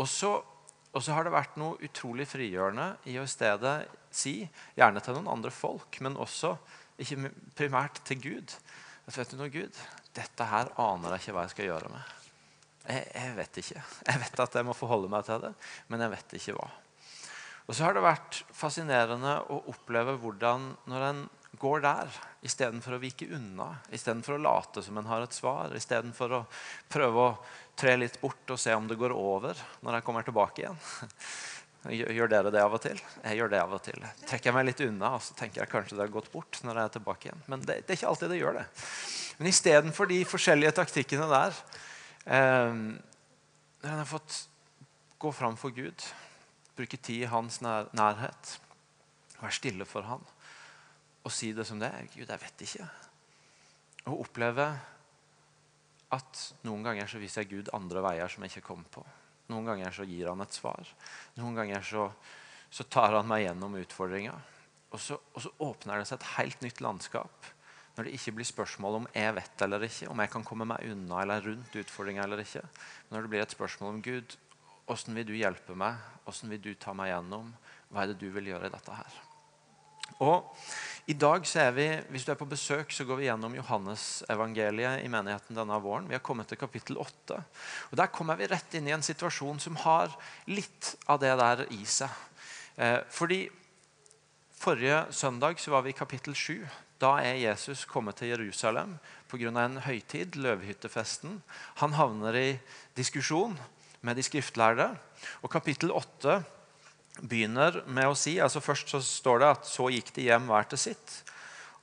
Og 0.00 0.08
så, 0.08 0.38
har 1.12 1.26
det 1.26 1.34
vært 1.34 1.58
noe 1.60 1.76
utrolig 1.84 2.26
frigjørende 2.30 2.94
i 3.10 3.18
å 3.20 3.26
i 3.26 3.30
stedet 3.30 3.76
si, 4.16 4.36
gjerne 4.78 5.02
til 5.04 5.18
noen 5.18 5.32
andre 5.32 5.52
folk, 5.54 5.98
men 6.04 6.20
også 6.20 6.54
ikke 7.02 7.32
primært 7.58 8.02
til 8.06 8.20
Gud 8.22 8.56
at 9.08 9.18
vet 9.18 9.32
du 9.32 9.38
noe, 9.38 9.50
Gud, 9.50 9.78
dette 10.14 10.46
her 10.46 10.70
aner 10.80 11.16
jeg 11.16 11.24
ikke 11.24 11.34
hva 11.34 11.46
jeg 11.46 11.54
skal 11.56 11.68
gjøre 11.70 11.90
med. 11.90 12.10
Jeg, 12.86 13.06
jeg, 13.14 13.34
vet 13.38 13.58
ikke. 13.62 13.82
Jeg 14.08 14.22
vet 14.22 14.42
at 14.44 14.58
jeg 14.58 14.66
må 14.66 14.74
forholde 14.76 15.10
meg 15.10 15.26
til 15.26 15.42
det, 15.42 15.52
men 15.90 16.04
jeg 16.04 16.12
vet 16.14 16.34
ikke 16.38 16.56
hva. 16.58 16.68
Og 17.66 17.76
så 17.76 17.86
har 17.86 17.96
det 17.96 18.04
vært 18.04 18.42
fascinerende 18.54 19.36
å 19.50 19.60
oppleve 19.70 20.16
hvordan 20.22 20.70
når 20.90 21.06
en 21.08 21.22
går 21.60 21.82
der, 21.84 22.14
istedenfor 22.46 22.96
å 22.96 23.02
vike 23.02 23.28
unna, 23.36 23.68
istedenfor 23.92 24.38
å 24.38 24.42
late 24.42 24.82
som 24.82 24.96
en 24.98 25.10
har 25.10 25.26
et 25.26 25.36
svar, 25.36 25.74
istedenfor 25.76 26.38
å 26.38 26.40
prøve 26.90 27.26
å 27.26 27.34
tre 27.78 27.94
litt 27.98 28.18
bort 28.22 28.54
og 28.54 28.60
se 28.60 28.74
om 28.74 28.88
det 28.88 28.98
går 29.00 29.14
over 29.14 29.58
når 29.84 29.98
jeg 29.98 30.06
kommer 30.06 30.26
tilbake 30.26 30.64
igjen. 30.64 30.80
Gjør 31.90 32.30
dere 32.30 32.50
det 32.54 32.60
av 32.62 32.76
og 32.76 32.82
til? 32.84 32.98
Jeg 33.24 33.38
gjør 33.40 33.50
det 33.50 33.58
av 33.58 33.72
og 33.74 33.80
til. 33.82 34.04
Trekker 34.28 34.50
jeg 34.50 34.54
meg 34.54 34.68
litt 34.68 34.82
unna 34.84 35.16
og 35.16 35.22
så 35.26 35.34
tenker 35.34 35.64
jeg 35.64 35.70
kanskje 35.72 35.96
det 35.98 36.04
har 36.04 36.12
gått 36.14 36.30
bort. 36.30 36.60
når 36.62 36.78
jeg 36.78 36.90
er 36.90 36.92
tilbake 36.96 37.28
igjen. 37.28 37.42
Men 37.50 37.64
det, 37.66 37.78
det 37.82 37.94
er 37.94 37.98
ikke 37.98 38.12
alltid 38.12 38.30
det 38.30 38.38
gjør 38.38 38.58
det. 38.60 38.66
Men 39.38 39.50
istedenfor 39.50 40.10
de 40.10 40.20
forskjellige 40.28 40.76
taktikkene 40.78 41.26
der 41.32 41.56
eh, 42.30 42.76
Når 43.82 43.90
en 43.90 43.98
har 43.98 44.06
fått 44.06 44.44
gå 45.18 45.32
fram 45.34 45.58
for 45.58 45.74
Gud, 45.74 46.06
bruke 46.78 46.96
tid 46.98 47.24
i 47.26 47.30
hans 47.30 47.60
nær, 47.62 47.90
nærhet, 47.94 48.56
være 49.40 49.58
stille 49.58 49.86
for 49.86 50.06
han 50.06 50.22
og 51.22 51.30
si 51.30 51.52
det 51.54 51.66
som 51.68 51.78
det 51.78 51.86
er 51.86 52.08
Gud, 52.10 52.26
jeg 52.26 52.42
vet 52.42 52.64
ikke. 52.66 52.86
Og 54.10 54.24
oppleve 54.24 54.66
at 56.12 56.40
noen 56.66 56.82
ganger 56.82 57.06
så 57.08 57.20
viser 57.22 57.44
jeg 57.44 57.52
Gud 57.52 57.70
andre 57.76 58.02
veier 58.04 58.32
som 58.32 58.42
jeg 58.42 58.56
ikke 58.56 58.72
kom 58.72 58.82
på. 58.90 59.04
Noen 59.52 59.68
ganger 59.68 59.94
så 59.94 60.06
gir 60.08 60.30
han 60.30 60.42
et 60.44 60.56
svar. 60.56 60.88
Noen 61.36 61.58
ganger 61.58 61.84
så, 61.86 62.08
så 62.72 62.86
tar 62.88 63.18
han 63.18 63.28
meg 63.28 63.44
gjennom 63.46 63.76
utfordringa. 63.82 64.34
Og, 64.92 65.00
og, 65.32 65.40
så 65.44 65.52
åpner 65.64 66.00
det 66.00 66.08
seg 66.08 66.18
et 66.18 66.30
helt 66.36 66.64
nytt 66.64 66.82
landskap. 66.84 67.50
Når 67.96 68.08
det 68.08 68.14
ikke 68.16 68.34
blir 68.38 68.48
spørsmål 68.48 69.02
om 69.02 69.10
jeg 69.12 69.34
vet 69.36 69.64
eller 69.66 69.84
ikke, 69.84 70.08
om 70.08 70.22
jeg 70.24 70.32
kan 70.32 70.46
komme 70.48 70.66
meg 70.68 70.86
unna 70.88 71.20
eller 71.24 71.44
rundt 71.44 71.76
utfordringa 71.76 72.24
eller 72.24 72.40
ikke. 72.44 72.64
Men 72.64 73.16
når 73.16 73.26
det 73.26 73.32
blir 73.34 73.44
et 73.44 73.56
spørsmål 73.56 73.92
om 73.92 74.00
Gud, 74.04 74.36
hvordan 74.88 75.18
vil 75.18 75.28
du 75.28 75.34
hjelpe 75.36 75.76
meg? 75.78 76.00
Hvordan 76.24 76.54
vil 76.54 76.64
du 76.64 76.72
ta 76.80 76.96
meg 76.96 77.12
gjennom? 77.12 77.52
Hva 77.92 78.04
er 78.04 78.12
det 78.12 78.20
du 78.24 78.32
vil 78.32 78.48
gjøre 78.52 78.70
i 78.70 78.74
dette 78.74 78.96
her? 78.96 79.20
Og 80.22 80.54
i 81.10 81.16
dag 81.18 81.46
så 81.50 81.64
er 81.64 81.72
vi, 81.74 81.86
Hvis 82.14 82.24
du 82.24 82.30
er 82.32 82.38
på 82.38 82.46
besøk, 82.46 82.92
så 82.94 83.04
går 83.04 83.18
vi 83.18 83.24
gjennom 83.26 83.54
Johannes-evangeliet 83.58 85.02
i 85.02 85.10
menigheten 85.10 85.56
denne 85.56 85.78
våren. 85.82 86.06
Vi 86.06 86.14
har 86.14 86.22
kommet 86.22 86.46
til 86.48 86.60
kapittel 86.60 86.96
8. 86.96 87.42
Og 87.90 87.96
Der 87.98 88.06
kommer 88.06 88.38
vi 88.38 88.46
rett 88.46 88.74
inn 88.78 88.86
i 88.86 88.94
en 88.94 89.02
situasjon 89.02 89.58
som 89.60 89.76
har 89.82 90.14
litt 90.46 90.94
av 91.10 91.18
det 91.18 91.34
der 91.38 91.66
i 91.74 91.82
seg. 91.84 92.10
Eh, 92.76 93.00
fordi 93.10 93.48
Forrige 94.62 95.08
søndag 95.10 95.58
så 95.58 95.72
var 95.72 95.82
vi 95.82 95.90
i 95.90 95.98
kapittel 95.98 96.36
7. 96.38 96.68
Da 97.02 97.16
er 97.18 97.34
Jesus 97.34 97.84
kommet 97.84 98.20
til 98.20 98.28
Jerusalem 98.28 98.98
pga. 99.28 99.50
en 99.58 99.80
høytid, 99.82 100.36
løvhyttefesten. 100.36 101.42
Han 101.82 101.92
havner 101.92 102.34
i 102.34 102.60
diskusjon 102.94 103.58
med 104.02 104.14
de 104.14 104.22
skriftlærde. 104.22 104.96
Og 105.42 105.50
kapittel 105.50 105.90
8 105.90 106.44
begynner 107.20 107.82
med 107.86 108.08
å 108.08 108.16
si 108.16 108.38
altså 108.40 108.62
Først 108.64 108.94
så 108.94 109.02
står 109.04 109.42
det 109.42 109.50
at 109.56 109.68
så 109.68 109.88
gikk 109.92 110.12
de 110.16 110.28
hjem 110.30 110.48
hver 110.50 110.68
til 110.70 110.80
sitt. 110.80 111.18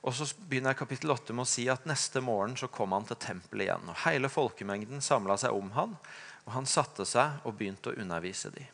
Og 0.00 0.14
så 0.16 0.26
begynner 0.48 0.76
kapittel 0.76 1.12
8 1.12 1.34
med 1.36 1.44
å 1.44 1.50
si 1.50 1.66
at 1.68 1.86
neste 1.88 2.22
morgen 2.24 2.56
så 2.56 2.70
kom 2.72 2.94
han 2.96 3.06
til 3.08 3.20
tempelet 3.20 3.68
igjen. 3.68 3.90
og 3.92 4.00
Hele 4.06 4.30
folkemengden 4.32 5.04
samla 5.04 5.36
seg 5.40 5.56
om 5.56 5.68
han, 5.76 5.96
og 6.46 6.54
han 6.54 6.68
satte 6.68 7.04
seg 7.08 7.44
og 7.44 7.58
begynte 7.58 7.92
å 7.92 7.98
undervise 8.00 8.52
dem. 8.54 8.68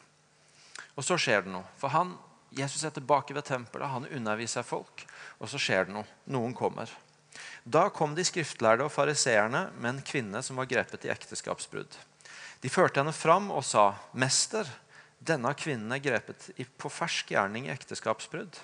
Og 0.95 1.05
så 1.05 1.19
skjer 1.21 1.45
det 1.45 1.53
noe. 1.53 1.67
For 1.81 1.93
han, 1.93 2.15
Jesus 2.57 2.87
er 2.87 2.95
tilbake 2.95 3.35
ved 3.35 3.49
tempelet, 3.49 3.91
han 3.91 4.07
underviser 4.07 4.65
folk, 4.65 5.03
og 5.43 5.51
så 5.51 5.61
skjer 5.61 5.89
det 5.89 5.97
noe. 5.99 6.07
Noen 6.31 6.55
kommer. 6.57 6.93
Da 7.67 7.89
kom 7.91 8.15
de 8.15 8.25
skriftlærde 8.25 8.87
og 8.87 8.95
fariseerne 8.95 9.67
med 9.77 9.91
en 9.91 10.05
kvinne 10.07 10.41
som 10.47 10.57
var 10.61 10.71
grepet 10.71 11.05
i 11.05 11.13
ekteskapsbrudd. 11.13 11.99
De 12.63 12.71
førte 12.73 13.03
henne 13.03 13.13
fram 13.13 13.51
og 13.51 13.65
sa, 13.67 13.97
'Mester, 14.15 14.71
denne 15.19 15.53
kvinnen 15.57 15.93
er 15.95 16.03
grepet 16.03 16.51
på 16.79 16.91
fersk 16.93 17.33
gjerning 17.33 17.67
i 17.67 17.73
ekteskapsbrudd. 17.75 18.59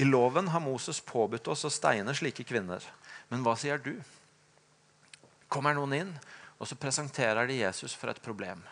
I 0.00 0.04
loven 0.04 0.48
har 0.48 0.62
Moses 0.64 1.00
påbudt 1.00 1.48
oss 1.50 1.64
å 1.64 1.72
steine 1.72 2.14
slike 2.16 2.44
kvinner. 2.46 2.84
Men 3.28 3.44
hva 3.46 3.56
sier 3.58 3.78
du? 3.82 3.94
Kommer 5.50 5.74
noen 5.74 5.96
inn, 5.96 6.12
og 6.58 6.68
så 6.68 6.78
presenterer 6.78 7.48
de 7.48 7.60
Jesus 7.60 7.94
for 7.96 8.12
et 8.12 8.22
problem. 8.22 8.62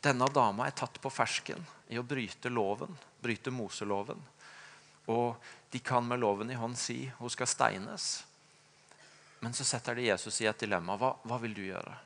Denne 0.00 0.28
dama 0.32 0.66
er 0.66 0.76
tatt 0.76 1.00
på 1.02 1.12
fersken 1.12 1.60
i 1.92 1.98
å 2.00 2.06
bryte 2.06 2.52
loven, 2.52 2.94
bryte 3.20 3.52
Moseloven. 3.52 4.20
Og 5.10 5.36
de 5.70 5.80
kan 5.84 6.06
med 6.06 6.22
loven 6.22 6.50
i 6.50 6.58
hånd 6.58 6.78
si 6.78 7.04
hun 7.18 7.32
skal 7.32 7.50
steines. 7.50 8.10
Men 9.40 9.56
så 9.56 9.64
setter 9.64 9.96
de 9.96 10.08
Jesus 10.08 10.40
i 10.40 10.48
et 10.48 10.62
dilemma. 10.62 10.96
Hva, 11.00 11.14
hva 11.24 11.40
vil 11.42 11.56
du 11.56 11.62
gjøre? 11.66 11.96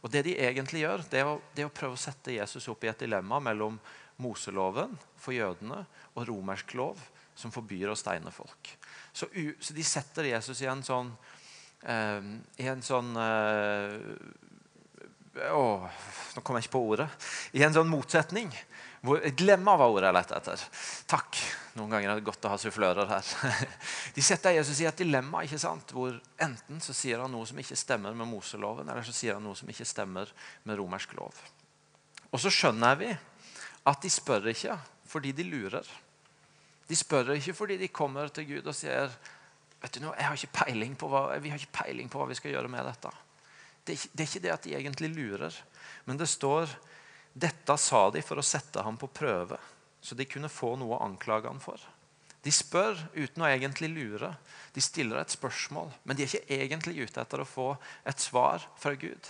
Og 0.00 0.10
Det 0.10 0.22
de 0.24 0.36
egentlig 0.40 0.84
gjør, 0.84 1.04
det 1.12 1.20
er, 1.20 1.28
å, 1.28 1.40
det 1.54 1.64
er 1.64 1.68
å 1.68 1.74
prøve 1.74 1.96
å 1.96 2.00
sette 2.00 2.32
Jesus 2.32 2.68
opp 2.72 2.84
i 2.84 2.90
et 2.92 3.02
dilemma 3.04 3.40
mellom 3.42 3.76
Moseloven 4.20 4.94
for 5.20 5.36
jødene 5.36 5.82
og 6.14 6.26
romersk 6.28 6.74
lov, 6.78 7.00
som 7.36 7.52
forbyr 7.52 7.92
å 7.92 7.96
steine 7.96 8.32
folk. 8.32 8.72
Så, 9.12 9.28
så 9.60 9.76
de 9.76 9.84
setter 9.86 10.28
Jesus 10.32 10.60
i 10.60 10.68
en 10.68 10.82
sånn, 10.84 11.12
eh, 11.82 12.20
i 12.60 12.68
en 12.68 12.84
sånn 12.84 13.14
eh, 13.16 13.96
å, 15.54 15.64
Nå 16.34 16.42
kom 16.44 16.58
jeg 16.58 16.66
ikke 16.66 16.74
på 16.74 16.84
ordet. 16.92 17.08
I 17.56 17.62
en 17.64 17.74
sånn 17.74 17.88
motsetning. 17.90 18.50
Hvor, 19.06 19.22
var 19.22 19.86
ordet 19.86 20.10
jeg 20.10 20.16
lette 20.16 20.40
etter. 20.40 20.64
Takk. 21.08 21.38
Noen 21.78 21.92
ganger 21.92 22.10
er 22.10 22.18
det 22.18 22.26
godt 22.26 22.46
å 22.48 22.50
ha 22.50 22.58
sufflører 22.58 23.06
her. 23.06 23.32
De 24.16 24.22
setter 24.24 24.56
Jesus 24.56 24.80
i 24.82 24.88
et 24.90 25.02
dilemma 25.02 25.44
ikke 25.46 25.60
sant? 25.62 25.92
hvor 25.94 26.16
enten 26.42 26.82
så 26.82 26.94
sier 26.96 27.22
han 27.22 27.30
noe 27.30 27.46
som 27.46 27.58
ikke 27.62 27.78
stemmer 27.78 28.16
med 28.16 28.26
Moseloven, 28.26 28.90
eller 28.90 29.06
så 29.06 29.14
sier 29.14 29.38
han 29.38 29.46
noe 29.46 29.58
som 29.58 29.70
ikke 29.70 29.86
stemmer 29.86 30.32
med 30.66 30.80
romersk 30.80 31.14
lov. 31.18 31.38
Og 32.30 32.42
så 32.42 32.50
skjønner 32.54 32.98
vi 32.98 33.10
at 33.90 34.02
de 34.02 34.10
spør 34.10 34.50
ikke 34.50 34.76
fordi 35.10 35.32
de 35.34 35.46
lurer. 35.46 35.86
De 36.90 36.98
spør 36.98 37.36
ikke 37.36 37.54
fordi 37.54 37.78
de 37.78 37.92
kommer 37.94 38.30
til 38.34 38.48
Gud 38.50 38.66
og 38.66 38.74
sier 38.74 39.10
vet 39.80 39.94
du 39.94 40.02
noe, 40.02 40.16
jeg 40.18 40.26
har 40.26 40.36
ikke 40.36 40.64
peiling 40.64 40.94
på 40.98 41.08
hva, 41.08 41.24
vi 41.40 41.52
har 41.52 41.60
ikke 41.60 41.84
peiling 41.84 42.10
på 42.10 42.20
hva 42.20 42.28
vi 42.28 42.36
skal 42.36 42.52
gjøre 42.52 42.70
med 42.70 42.84
dette. 42.84 43.12
Det 43.86 43.96
det 44.12 44.24
er 44.24 44.28
ikke 44.28 44.42
det 44.44 44.52
at 44.52 44.66
de 44.66 44.74
egentlig 44.76 45.08
lurer, 45.14 45.54
men 46.04 46.18
det 46.20 46.28
står 46.28 46.68
dette 47.32 47.76
sa 47.78 48.08
de 48.10 48.22
for 48.26 48.40
å 48.40 48.44
sette 48.44 48.82
ham 48.82 48.98
på 48.98 49.08
prøve, 49.14 49.56
så 50.00 50.16
de 50.16 50.28
kunne 50.28 50.52
få 50.52 50.74
noe 50.80 50.96
å 50.96 51.04
anklage 51.04 51.48
ham 51.48 51.60
for. 51.62 51.80
De 52.40 52.52
spør 52.54 52.96
uten 53.12 53.44
å 53.44 53.48
egentlig 53.50 53.90
lure. 53.92 54.32
De 54.72 54.80
stiller 54.80 55.20
et 55.20 55.32
spørsmål, 55.32 55.90
men 56.08 56.16
de 56.16 56.24
er 56.24 56.30
ikke 56.30 56.56
egentlig 56.56 57.04
ute 57.04 57.20
etter 57.20 57.42
å 57.42 57.48
få 57.48 57.74
et 58.08 58.22
svar 58.22 58.64
fra 58.80 58.94
Gud. 58.96 59.28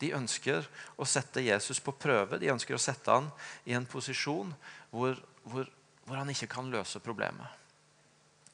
De 0.00 0.12
ønsker 0.16 0.64
å 1.00 1.08
sette 1.08 1.44
Jesus 1.44 1.80
på 1.84 1.96
prøve. 1.96 2.38
De 2.40 2.52
ønsker 2.52 2.76
å 2.76 2.80
sette 2.80 3.12
ham 3.12 3.28
i 3.68 3.76
en 3.76 3.88
posisjon 3.88 4.52
hvor, 4.92 5.16
hvor, 5.44 5.68
hvor 6.06 6.20
han 6.20 6.32
ikke 6.32 6.48
kan 6.52 6.70
løse 6.72 7.02
problemet. 7.04 7.58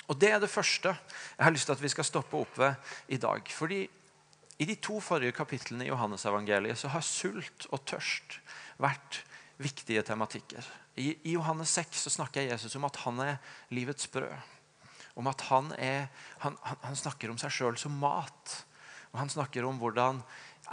Og 0.07 0.19
Det 0.19 0.31
er 0.31 0.41
det 0.43 0.51
første 0.51 0.93
jeg 0.93 1.43
har 1.43 1.55
lyst 1.55 1.67
til 1.67 1.75
at 1.75 1.83
vi 1.83 1.91
skal 1.91 2.07
stoppe 2.07 2.39
opp 2.39 2.59
ved 2.63 2.75
i 3.15 3.19
dag. 3.19 3.47
Fordi 3.51 3.83
I 4.59 4.65
de 4.65 4.79
to 4.81 5.01
forrige 5.05 5.35
kapitlene 5.37 5.85
i 5.85 5.91
Johannesevangeliet 5.91 6.79
så 6.79 6.89
har 6.95 7.03
sult 7.05 7.67
og 7.75 7.83
tørst 7.91 8.39
vært 8.81 9.21
viktige 9.63 10.03
tematikker. 10.03 10.67
I, 10.97 11.15
I, 11.23 11.33
Johannes 11.37 11.73
6 11.77 12.07
så 12.07 12.11
snakker 12.11 12.49
Jesus 12.49 12.77
om 12.77 12.87
at 12.89 12.97
han 13.05 13.21
er 13.25 13.37
livets 13.75 14.09
brød. 14.13 14.35
Om 15.17 15.31
at 15.31 15.47
han, 15.49 15.73
er, 15.81 16.09
han, 16.43 16.57
han 16.63 16.97
snakker 16.97 17.33
om 17.33 17.39
seg 17.41 17.55
sjøl 17.55 17.79
som 17.81 17.95
mat. 18.01 18.57
Og 19.15 19.23
Han 19.23 19.33
snakker 19.33 19.65
om 19.65 19.79
hvordan 19.81 20.21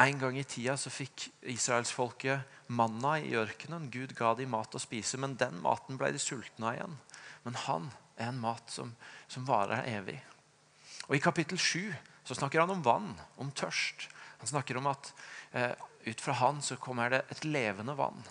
en 0.04 0.20
gang 0.20 0.36
i 0.36 0.44
tida 0.44 0.74
så 0.76 0.92
fikk 0.92 1.30
israelsfolket 1.48 2.68
manna 2.68 3.14
i 3.22 3.36
ørkenen. 3.40 3.88
Gud 3.94 4.16
ga 4.18 4.34
dem 4.36 4.52
mat 4.52 4.76
å 4.76 4.82
spise, 4.82 5.20
men 5.22 5.38
den 5.40 5.62
maten 5.64 6.00
ble 6.00 6.12
de 6.12 6.20
sultne 6.20 6.68
av 6.68 6.76
igjen. 6.76 6.98
Men 7.46 7.60
han 7.68 7.88
er 8.18 8.34
en 8.34 8.42
mat 8.42 8.74
som, 8.74 8.92
som 9.32 9.46
varer 9.48 9.88
evig. 9.94 10.18
Og 11.08 11.16
I 11.16 11.24
kapittel 11.24 11.60
7 11.60 11.94
så 12.28 12.36
snakker 12.36 12.64
han 12.64 12.74
om 12.74 12.84
vann, 12.84 13.14
om 13.40 13.52
tørst. 13.52 14.10
Han 14.42 14.52
snakker 14.52 14.80
om 14.80 14.92
at 14.92 15.12
eh, 15.56 15.72
ut 16.04 16.22
fra 16.22 16.36
han 16.42 16.62
så 16.64 16.76
kommer 16.82 17.14
det 17.14 17.24
et 17.32 17.46
levende 17.48 17.96
vann. 17.96 18.24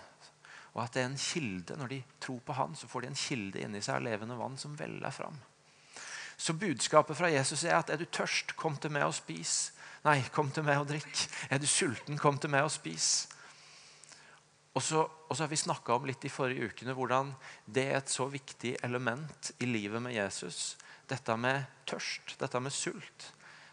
Og 0.72 0.84
at 0.84 0.94
det 0.94 1.02
er 1.02 1.10
en 1.10 1.20
kilde. 1.20 1.76
Når 1.76 1.90
de 1.92 2.02
tror 2.20 2.40
på 2.46 2.56
han, 2.56 2.76
så 2.76 2.88
får 2.88 3.04
de 3.04 3.12
en 3.12 3.22
kilde 3.22 3.60
inni 3.60 3.82
seg 3.84 3.98
av 3.98 4.06
levende 4.06 4.38
vann 4.38 4.56
som 4.60 4.76
veller 4.78 5.12
fram. 5.12 5.36
Så 6.36 6.56
budskapet 6.58 7.16
fra 7.16 7.30
Jesus 7.30 7.64
er 7.68 7.76
at 7.76 7.92
er 7.92 8.00
du 8.00 8.06
tørst, 8.08 8.56
kom 8.58 8.78
til 8.80 8.90
meg 8.94 9.04
og 9.06 9.14
spis. 9.14 9.72
Nei, 10.02 10.18
kom 10.34 10.50
til 10.50 10.64
meg 10.66 10.80
og 10.80 10.88
drikk. 10.90 11.26
Er 11.52 11.60
du 11.62 11.68
sulten, 11.70 12.18
kom 12.18 12.40
til 12.42 12.50
meg 12.50 12.66
og 12.66 12.72
spis. 12.74 13.28
Og 14.72 14.82
så, 14.82 15.04
og 15.04 15.36
så 15.36 15.44
har 15.44 15.52
vi 15.52 15.60
snakka 15.60 15.94
om 15.94 16.08
litt 16.08 16.24
i 16.24 16.32
forrige 16.32 16.72
ukene 16.72 16.96
hvordan 16.96 17.34
det 17.68 17.84
er 17.90 17.98
et 18.00 18.10
så 18.10 18.24
viktig 18.32 18.78
element 18.82 19.52
i 19.60 19.68
livet 19.68 20.00
med 20.02 20.16
Jesus. 20.16 20.78
Dette 21.08 21.36
med 21.36 21.68
tørst, 21.86 22.38
dette 22.40 22.60
med 22.60 22.72
sult. 22.72 23.28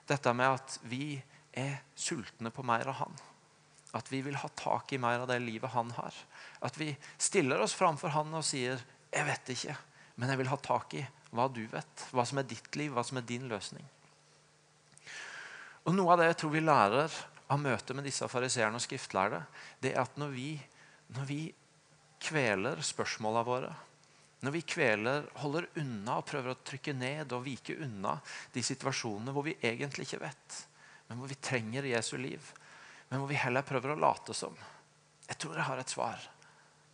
Dette 0.09 0.33
med 0.35 0.59
at 0.59 0.77
vi 0.91 1.15
er 1.55 1.79
sultne 1.95 2.51
på 2.51 2.65
mer 2.67 2.91
av 2.91 2.99
Han. 2.99 3.15
At 3.97 4.11
vi 4.11 4.21
vil 4.21 4.37
ha 4.37 4.49
tak 4.59 4.93
i 4.93 4.99
mer 5.01 5.23
av 5.23 5.29
det 5.31 5.39
livet 5.41 5.73
Han 5.73 5.91
har. 5.97 6.13
At 6.61 6.77
vi 6.77 6.91
stiller 7.17 7.61
oss 7.61 7.73
framfor 7.73 8.13
Han 8.13 8.33
og 8.33 8.45
sier 8.45 8.81
'Jeg 9.11 9.25
vet 9.25 9.49
ikke, 9.49 9.77
men 10.17 10.29
jeg 10.29 10.37
vil 10.37 10.47
ha 10.47 10.57
tak 10.57 10.93
i 10.93 11.07
hva 11.33 11.47
du 11.47 11.65
vet. 11.67 12.05
Hva 12.11 12.25
som 12.25 12.37
er 12.37 12.43
ditt 12.43 12.75
liv, 12.75 12.91
hva 12.93 13.03
som 13.03 13.17
er 13.17 13.21
din 13.21 13.49
løsning'. 13.49 13.89
Og 15.85 15.95
Noe 15.95 16.13
av 16.13 16.19
det 16.19 16.27
jeg 16.27 16.37
tror 16.37 16.51
vi 16.51 16.59
lærer 16.59 17.11
av 17.49 17.59
møtet 17.59 17.95
med 17.95 18.05
disse 18.05 18.27
fariseerne 18.27 18.75
og 18.75 18.81
skriftlærde, 18.81 19.45
det 19.81 19.95
er 19.95 20.01
at 20.01 20.17
når 20.17 20.29
vi 20.29 20.61
når 21.09 21.25
vi 21.25 21.53
kveler 22.21 22.81
spørsmåla 22.85 23.41
våre, 23.47 23.71
når 24.45 24.53
vi 24.55 24.61
kveler, 24.61 25.25
holder 25.41 25.67
unna 25.81 26.19
og 26.19 26.27
prøver 26.29 26.53
å 26.53 26.61
trykke 26.63 26.93
ned 26.95 27.33
og 27.35 27.43
vike 27.43 27.75
unna 27.83 28.13
de 28.53 28.63
situasjonene 28.63 29.33
hvor 29.35 29.43
vi 29.47 29.57
egentlig 29.57 30.07
ikke 30.07 30.21
vet, 30.21 30.59
men 31.09 31.19
hvor 31.19 31.31
vi 31.31 31.39
trenger 31.43 31.89
Jesu 31.89 32.15
liv, 32.21 32.53
men 33.09 33.19
hvor 33.19 33.29
vi 33.29 33.39
heller 33.41 33.65
prøver 33.65 33.95
å 33.95 33.99
late 33.99 34.35
som 34.37 34.57
Jeg 35.29 35.37
tror 35.37 35.57
jeg 35.57 35.65
har 35.67 35.77
et 35.77 35.91
svar. 35.91 36.23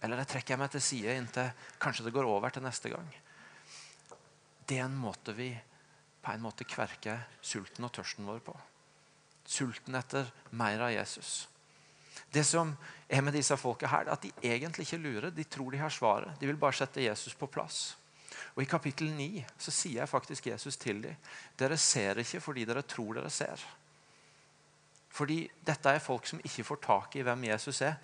Eller 0.04 0.20
jeg 0.22 0.32
trekker 0.34 0.60
meg 0.60 0.74
til 0.74 0.84
side 0.84 1.14
inntil 1.16 1.52
kanskje 1.80 2.04
det 2.08 2.14
går 2.16 2.28
over 2.28 2.52
til 2.52 2.66
neste 2.66 2.92
gang. 2.92 3.08
Det 4.68 4.80
er 4.80 4.90
en 4.90 4.98
måte 5.00 5.32
vi 5.38 5.50
på 6.26 6.34
en 6.34 6.44
måte 6.44 6.68
kverker 6.68 7.22
sulten 7.42 7.86
og 7.88 7.94
tørsten 7.96 8.28
vår 8.28 8.42
på. 8.44 8.56
Sulten 9.46 9.96
etter 9.96 10.28
mer 10.58 10.84
av 10.88 10.92
Jesus. 10.92 11.46
Det 12.32 12.44
som 12.44 12.74
er 13.08 13.22
med 13.22 13.36
disse 13.38 13.56
folka 13.58 13.88
her, 13.88 14.10
at 14.12 14.26
de 14.26 14.32
egentlig 14.44 14.88
ikke 14.88 15.00
lurer. 15.04 15.30
De 15.32 15.46
tror 15.48 15.72
de 15.72 15.80
har 15.80 15.94
svaret. 15.94 16.36
De 16.40 16.50
vil 16.50 16.60
bare 16.60 16.76
sette 16.76 17.04
Jesus 17.06 17.36
på 17.38 17.48
plass. 17.48 17.96
Og 18.56 18.64
I 18.64 18.70
kapittel 18.70 19.12
9 19.14 19.44
så 19.60 19.72
sier 19.72 20.02
jeg 20.02 20.12
faktisk 20.12 20.48
Jesus 20.50 20.78
til 20.82 21.02
dem. 21.06 21.18
Dere 21.60 21.78
ser 21.80 22.20
ikke 22.24 22.42
fordi 22.44 22.66
dere 22.68 22.84
tror 22.88 23.20
dere 23.20 23.32
ser. 23.32 23.62
Fordi 25.16 25.46
dette 25.64 25.94
er 25.96 26.04
folk 26.04 26.26
som 26.28 26.42
ikke 26.44 26.66
får 26.68 26.80
tak 26.84 27.14
i 27.16 27.24
hvem 27.24 27.46
Jesus 27.48 27.80
er. 27.86 27.96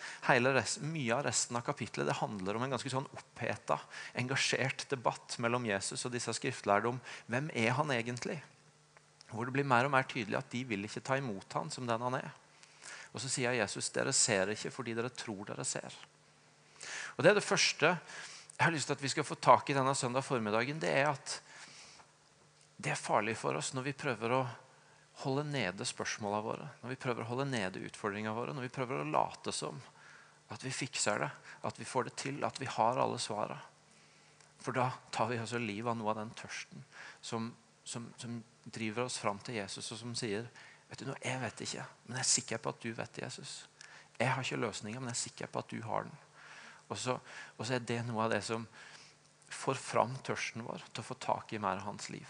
Rest, 0.56 0.80
mye 0.86 1.12
av 1.18 1.25
resten 1.25 1.58
av 1.60 1.65
kapitlet 1.68 2.08
det 2.08 2.15
handler 2.22 2.56
om 2.56 2.63
en 2.63 2.72
ganske 2.72 2.91
sånn 2.94 3.10
oppheta, 3.12 3.82
engasjert 4.22 4.86
debatt 4.94 5.36
mellom 5.44 5.68
Jesus 5.68 6.06
og 6.08 6.13
disse 6.15 6.32
skriftlærde 6.38 6.94
om 6.94 7.01
hvem 7.27 7.50
er 7.51 7.75
han 7.75 7.91
egentlig. 7.91 8.38
Hvor 9.32 9.48
det 9.48 9.56
blir 9.58 9.68
mer 9.68 9.89
og 9.89 9.91
mer 9.91 10.08
tydelig 10.08 10.39
at 10.39 10.51
de 10.53 10.63
vil 10.68 10.88
ikke 10.88 11.03
ta 11.03 11.20
imot 11.20 11.60
han 11.60 11.72
som 11.74 11.88
den 11.88 12.08
han 12.08 12.15
er. 12.22 12.32
Og 13.12 13.20
så 13.20 13.27
sier 13.32 13.60
Jesus 13.60 13.91
dere 13.91 14.15
ser 14.15 14.53
ikke 14.56 14.72
fordi 14.72 14.96
dere 14.96 15.12
tror 15.12 15.44
dere 15.51 15.68
ser. 15.68 15.91
Og 17.18 17.24
Det 17.24 17.32
er 17.34 17.39
det 17.41 17.48
første 17.48 17.91
jeg 17.91 18.68
har 18.68 18.74
lyst 18.75 18.88
til 18.88 18.96
at 18.96 19.03
vi 19.03 19.10
skal 19.10 19.25
få 19.25 19.36
tak 19.41 19.70
i 19.72 19.75
denne 19.75 19.94
søndag 19.98 20.24
formiddagen. 20.24 20.80
Det 20.80 20.91
er 20.96 21.10
at 21.12 21.39
det 22.77 22.91
er 22.94 23.00
farlig 23.00 23.34
for 23.38 23.58
oss 23.58 23.74
når 23.74 23.89
vi 23.89 23.98
prøver 23.98 24.36
å 24.38 24.41
holde 25.23 25.45
nede 25.47 25.85
spørsmålene 25.87 26.45
våre. 26.45 26.67
Når 26.81 26.93
vi 26.93 26.99
prøver 27.01 27.23
å 27.23 27.31
holde 27.31 27.49
nede 27.49 27.83
utfordringene 27.87 28.35
våre. 28.35 28.53
Når 28.55 28.67
vi 28.67 28.75
prøver 28.75 29.01
å 29.01 29.09
late 29.09 29.53
som 29.55 29.79
at 30.51 30.63
vi 30.65 30.71
fikser 30.75 31.21
det, 31.23 31.29
at 31.67 31.77
vi 31.79 31.87
får 31.87 32.09
det 32.09 32.15
til, 32.19 32.41
at 32.43 32.57
vi 32.59 32.67
har 32.67 32.99
alle 32.99 33.19
svara. 33.21 33.55
For 34.61 34.75
da 34.75 34.89
tar 35.13 35.29
vi 35.31 35.39
altså 35.41 35.61
livet 35.61 35.89
av 35.93 35.97
noe 35.97 36.11
av 36.11 36.19
den 36.19 36.33
tørsten 36.37 36.83
som, 37.23 37.47
som, 37.87 38.09
som 38.19 38.41
driver 38.63 39.07
oss 39.07 39.17
fram 39.21 39.39
til 39.41 39.57
Jesus, 39.61 39.93
og 39.93 40.01
som 40.01 40.17
sier 40.17 40.49
Vet 40.91 40.99
du 40.99 41.07
noe, 41.07 41.21
Jeg 41.23 41.39
vet 41.39 41.61
ikke, 41.63 41.85
men 42.03 42.17
jeg 42.19 42.25
er 42.25 42.27
sikker 42.27 42.59
på 42.59 42.71
at 42.73 42.81
du 42.83 42.89
vet 42.91 43.13
det, 43.15 43.21
Jesus. 43.23 43.51
Jeg 44.19 44.27
har 44.27 44.43
ikke 44.43 44.59
løsninga, 44.59 44.99
men 44.99 45.13
jeg 45.13 45.15
er 45.15 45.21
sikker 45.21 45.47
på 45.47 45.61
at 45.61 45.69
du 45.71 45.77
har 45.85 46.03
den. 46.03 46.17
Og 46.91 46.97
så, 46.99 47.15
og 47.55 47.63
så, 47.63 47.77
er 47.77 47.85
det 47.87 48.01
noe 48.09 48.25
av 48.25 48.33
det 48.33 48.41
som 48.43 48.65
får 49.55 49.79
fram 49.79 50.17
tørsten 50.27 50.65
vår 50.67 50.83
til 50.89 50.99
å 50.99 51.07
få 51.07 51.15
tak 51.23 51.53
i 51.55 51.61
mer 51.63 51.79
av 51.79 51.87
hans 51.87 52.09
liv. 52.11 52.27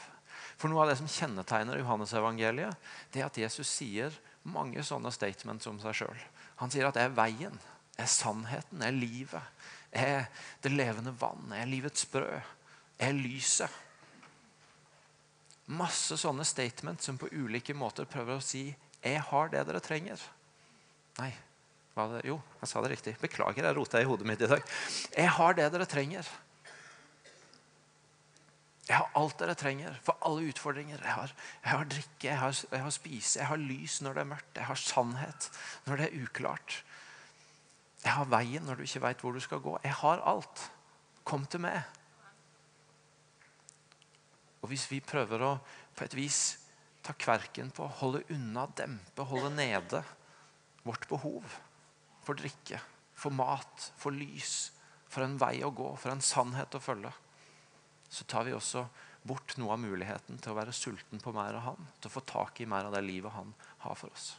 For 0.61 0.69
Noe 0.69 0.83
av 0.83 0.91
det 0.91 0.99
som 0.99 1.09
kjennetegner 1.09 1.79
Johannes-evangeliet, 1.81 2.89
det 3.09 3.23
er 3.23 3.31
at 3.31 3.37
Jesus 3.41 3.65
sier 3.65 4.13
mange 4.45 4.83
sånne 4.85 5.09
statements 5.13 5.65
om 5.69 5.79
seg 5.81 5.95
sjøl. 5.97 6.25
Han 6.61 6.69
sier 6.69 6.85
at 6.85 6.95
'jeg 6.95 7.09
er 7.09 7.17
veien, 7.17 7.57
jeg 7.97 8.05
er 8.05 8.11
sannheten, 8.13 8.81
jeg 8.81 8.87
er 8.87 8.99
livet', 8.99 9.47
jeg 9.91 10.05
er 10.05 10.27
det 10.61 10.71
levende 10.71 11.15
vann, 11.17 11.49
jeg 11.49 11.61
er 11.61 11.71
livets 11.71 12.05
brød, 12.05 12.41
jeg 12.99 13.09
er 13.09 13.17
lyset. 13.17 13.69
Masse 15.65 16.17
sånne 16.17 16.45
statements 16.45 17.05
som 17.05 17.17
på 17.17 17.31
ulike 17.31 17.73
måter 17.73 18.05
prøver 18.05 18.37
å 18.37 18.43
si 18.43 18.75
'Jeg 19.01 19.19
har 19.19 19.49
det 19.49 19.65
dere 19.65 19.79
trenger'. 19.79 20.21
Nei, 21.17 21.33
det? 21.95 22.25
jo, 22.25 22.41
jeg 22.61 22.69
sa 22.69 22.81
det 22.81 22.91
riktig. 22.91 23.17
Beklager, 23.19 23.63
jeg 23.63 23.75
rota 23.75 23.99
i 23.99 24.03
hodet 24.03 24.27
mitt 24.27 24.41
i 24.41 24.47
dag. 24.47 24.61
Jeg 25.17 25.27
har 25.27 25.53
det 25.53 25.71
dere 25.71 25.85
trenger. 25.85 26.27
Jeg 28.91 28.99
har 28.99 29.13
alt 29.15 29.39
dere 29.39 29.53
trenger 29.55 29.95
for 30.03 30.19
alle 30.27 30.49
utfordringer. 30.51 30.99
Jeg 30.99 31.15
har, 31.15 31.31
jeg 31.63 31.71
har 31.71 31.85
drikke, 31.93 32.25
jeg 32.25 32.39
har, 32.41 32.57
jeg 32.73 32.83
har 32.83 32.91
spise, 32.91 33.39
jeg 33.39 33.47
har 33.47 33.61
lys 33.61 34.01
når 34.03 34.17
det 34.17 34.23
er 34.23 34.29
mørkt. 34.33 34.57
Jeg 34.57 34.67
har 34.67 34.79
sannhet 34.81 35.47
når 35.85 36.01
det 36.01 36.07
er 36.09 36.25
uklart. 36.25 36.75
Jeg 38.03 38.17
har 38.17 38.27
veien 38.33 38.67
når 38.67 38.81
du 38.81 38.83
ikke 38.83 39.03
veit 39.05 39.23
hvor 39.23 39.31
du 39.31 39.39
skal 39.39 39.63
gå. 39.63 39.77
Jeg 39.85 39.95
har 40.01 40.25
alt. 40.27 40.65
Kom 41.23 41.45
til 41.47 41.63
meg. 41.63 41.79
Og 44.59 44.73
hvis 44.73 44.83
vi 44.91 44.99
prøver 44.99 45.47
å 45.47 45.53
på 45.95 46.05
et 46.05 46.17
vis 46.17 46.41
ta 47.05 47.15
kverken 47.15 47.71
på, 47.71 47.87
holde 48.01 48.25
unna, 48.35 48.67
dempe, 48.75 49.23
holde 49.23 49.55
nede 49.55 50.03
vårt 50.83 51.07
behov 51.07 51.47
for 52.25 52.35
drikke, 52.35 52.83
for 53.15 53.33
mat, 53.33 53.91
for 53.97 54.11
lys, 54.11 54.73
for 55.07 55.23
en 55.23 55.39
vei 55.39 55.61
å 55.63 55.71
gå, 55.71 55.93
for 55.95 56.11
en 56.11 56.23
sannhet 56.25 56.75
å 56.75 56.83
følge, 56.83 57.15
så 58.11 58.27
tar 58.27 58.43
vi 58.43 58.53
også 58.55 58.83
bort 59.23 59.53
noe 59.61 59.75
av 59.75 59.79
muligheten 59.79 60.39
til 60.41 60.51
å 60.51 60.57
være 60.57 60.73
sulten 60.75 61.21
på 61.21 61.31
mer 61.35 61.55
av 61.55 61.65
Han, 61.69 61.89
til 62.01 62.09
å 62.09 62.15
få 62.15 62.23
tak 62.27 62.59
i 62.59 62.67
mer 62.67 62.89
av 62.89 62.95
det 62.95 63.03
livet 63.05 63.31
Han 63.35 63.53
har 63.85 63.95
for 63.95 64.11
oss. 64.11 64.33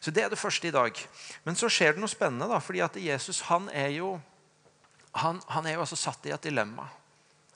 Så 0.00 0.10
Det 0.10 0.24
er 0.24 0.32
det 0.32 0.40
første 0.40 0.68
i 0.68 0.74
dag. 0.74 0.98
Men 1.44 1.56
så 1.56 1.70
skjer 1.70 1.94
det 1.94 2.02
noe 2.02 2.12
spennende. 2.12 2.48
da, 2.48 2.58
fordi 2.60 2.82
at 2.84 2.96
Jesus 2.96 3.40
han 3.48 3.68
er 3.72 3.94
jo 3.96 4.20
han, 5.14 5.40
han 5.46 5.66
er 5.66 5.76
jo 5.76 5.84
altså 5.84 5.96
satt 5.96 6.26
i 6.26 6.32
et 6.34 6.42
dilemma. 6.42 6.88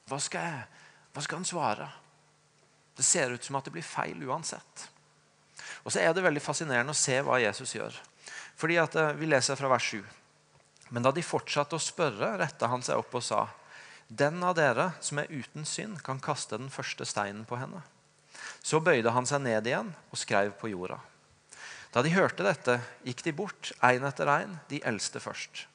Hva 0.08 0.20
skal, 0.22 0.40
jeg, 0.46 0.84
hva 1.12 1.24
skal 1.24 1.40
han 1.40 1.48
svare? 1.48 1.88
Det 2.96 3.04
ser 3.04 3.34
ut 3.34 3.44
som 3.44 3.58
at 3.58 3.66
det 3.66 3.74
blir 3.74 3.82
feil 3.82 4.22
uansett. 4.22 4.88
Og 5.82 5.90
så 5.92 6.00
er 6.00 6.14
det 6.14 6.22
veldig 6.22 6.42
fascinerende 6.42 6.94
å 6.94 6.98
se 6.98 7.18
hva 7.26 7.40
Jesus 7.42 7.74
gjør. 7.74 7.98
Fordi 8.58 8.78
at 8.78 8.94
eh, 8.94 9.14
Vi 9.18 9.26
leser 9.26 9.58
fra 9.58 9.70
vers 9.70 9.90
7. 9.90 10.04
Men 10.94 11.02
da 11.02 11.12
de 11.12 11.22
fortsatte 11.22 11.76
å 11.76 11.82
spørre, 11.82 12.36
retta 12.38 12.70
han 12.70 12.82
seg 12.82 13.02
opp 13.02 13.18
og 13.18 13.26
sa:" 13.26 13.46
Den 14.08 14.40
av 14.42 14.54
dere 14.56 14.94
som 15.04 15.20
er 15.20 15.28
uten 15.28 15.66
synd, 15.68 16.00
kan 16.00 16.20
kaste 16.20 16.56
den 16.56 16.70
første 16.72 17.04
steinen 17.04 17.44
på 17.44 17.58
henne. 17.60 17.82
Så 18.64 18.80
bøyde 18.80 19.12
han 19.12 19.28
seg 19.28 19.42
ned 19.44 19.68
igjen 19.68 19.90
og 20.08 20.20
skrev 20.20 20.54
på 20.56 20.70
jorda. 20.72 20.96
Da 21.92 22.00
de 22.04 22.12
hørte 22.14 22.44
dette, 22.44 22.78
gikk 23.04 23.20
de 23.26 23.34
bort, 23.36 23.72
én 23.84 24.04
etter 24.08 24.28
én, 24.32 24.56
de 24.72 24.80
eldste 24.88 25.20
først. 25.20 25.66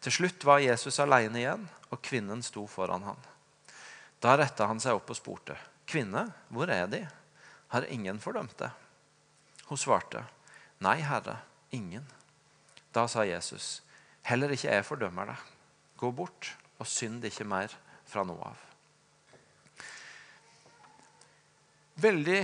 Til 0.00 0.12
slutt 0.12 0.44
var 0.48 0.64
Jesus 0.64 1.00
alene 1.04 1.40
igjen, 1.42 1.68
og 1.92 2.00
kvinnen 2.04 2.42
sto 2.44 2.64
foran 2.68 3.04
han. 3.04 3.20
Da 4.24 4.38
retta 4.40 4.68
han 4.68 4.80
seg 4.80 4.96
opp 4.96 5.12
og 5.12 5.20
spurte, 5.20 5.56
'Kvinne, 5.86 6.32
hvor 6.48 6.68
er 6.72 6.86
De? 6.86 7.06
Har 7.68 7.84
ingen 7.84 8.18
fordømt 8.18 8.56
deg?' 8.58 8.72
Hun 9.68 9.78
svarte, 9.78 10.24
'Nei, 10.80 11.00
Herre, 11.00 11.42
ingen.' 11.70 12.08
Da 12.92 13.06
sa 13.06 13.22
Jesus, 13.22 13.82
'Heller 14.24 14.48
ikke 14.50 14.72
jeg 14.72 14.84
fordømmer 14.84 15.26
deg. 15.26 15.36
Gå 15.96 16.10
bort 16.10 16.56
og 16.78 16.88
synd 16.88 17.24
ikke 17.24 17.46
mer 17.48 17.72
fra 18.06 18.24
nå 18.26 18.36
av.' 18.36 18.64
Veldig 21.96 22.40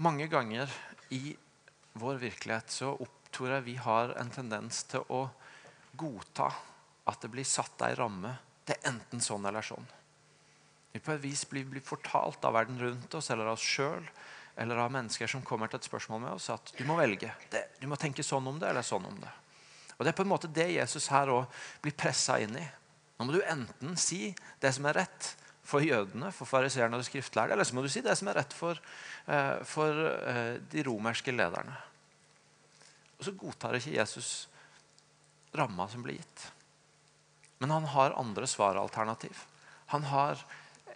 mange 0.00 0.26
ganger 0.32 0.72
i 1.12 1.36
vår 2.00 2.16
virkelighet 2.20 2.72
så 2.72 2.94
tror 3.30 3.50
jeg 3.52 3.66
vi 3.66 3.74
har 3.76 4.14
en 4.16 4.30
tendens 4.32 4.84
til 4.88 5.04
å 5.12 5.26
godta 5.96 6.48
at 7.06 7.20
det 7.20 7.30
blir 7.32 7.44
satt 7.44 7.84
ei 7.84 7.92
ramme. 7.98 8.32
Er 8.66 8.80
enten 8.88 9.20
sånn 9.22 9.44
eller 9.46 9.62
sånn. 9.62 9.84
Vi 10.90 10.98
på 10.98 11.12
et 11.12 11.20
vis 11.22 11.44
blir, 11.46 11.66
blir 11.68 11.84
fortalt 11.84 12.42
av 12.48 12.56
verden 12.56 12.80
rundt 12.80 13.14
oss 13.14 13.28
eller 13.30 13.46
av 13.46 13.58
oss 13.58 13.62
sjøl 13.62 14.08
eller 14.56 14.80
av 14.80 14.90
mennesker 14.90 15.28
som 15.28 15.44
kommer 15.44 15.68
til 15.68 15.78
et 15.78 15.86
spørsmål 15.86 16.22
med 16.22 16.32
oss, 16.32 16.48
at 16.50 16.72
du 16.78 16.82
må 16.88 16.96
velge. 16.96 17.28
Det, 17.52 17.60
du 17.78 17.84
må 17.90 17.98
tenke 18.00 18.24
sånn 18.24 18.48
om 18.48 18.56
det 18.58 18.70
eller 18.70 18.86
sånn 18.86 19.04
om 19.04 19.18
det. 19.20 19.32
Og 19.98 20.04
Det 20.04 20.10
er 20.10 20.16
på 20.16 20.24
en 20.24 20.32
måte 20.32 20.48
det 20.48 20.70
Jesus 20.72 21.10
her 21.12 21.28
òg 21.32 21.60
blir 21.84 21.94
pressa 21.96 22.38
inn 22.40 22.56
i. 22.56 22.64
Nå 23.16 23.26
må 23.26 23.34
du 23.34 23.42
enten 23.48 23.96
si 24.00 24.30
det 24.60 24.72
som 24.76 24.88
er 24.88 25.00
rett 25.00 25.32
for 25.66 25.82
jødene, 25.82 26.30
for 26.34 26.48
fariseerne 26.48 26.94
og 26.94 27.02
de 27.02 27.08
skriftlærde, 27.08 27.56
eller 27.56 27.66
så 27.66 27.74
må 27.74 27.82
du 27.82 27.90
si 27.90 28.02
det 28.04 28.14
som 28.18 28.28
er 28.30 28.38
rett 28.38 28.54
for, 28.54 28.78
uh, 29.26 29.56
for 29.66 30.02
uh, 30.06 30.58
de 30.72 30.84
romerske 30.86 31.34
lederne. 31.34 31.74
Og 33.16 33.26
så 33.26 33.34
godtar 33.34 33.78
ikke 33.78 33.96
Jesus 33.96 34.30
ramma 35.56 35.88
som 35.90 36.04
blir 36.04 36.20
gitt. 36.20 36.46
Men 37.58 37.72
han 37.72 37.88
har 37.88 38.14
andre 38.20 38.46
svaralternativ. 38.46 39.46
Han 39.94 40.04
har 40.12 40.42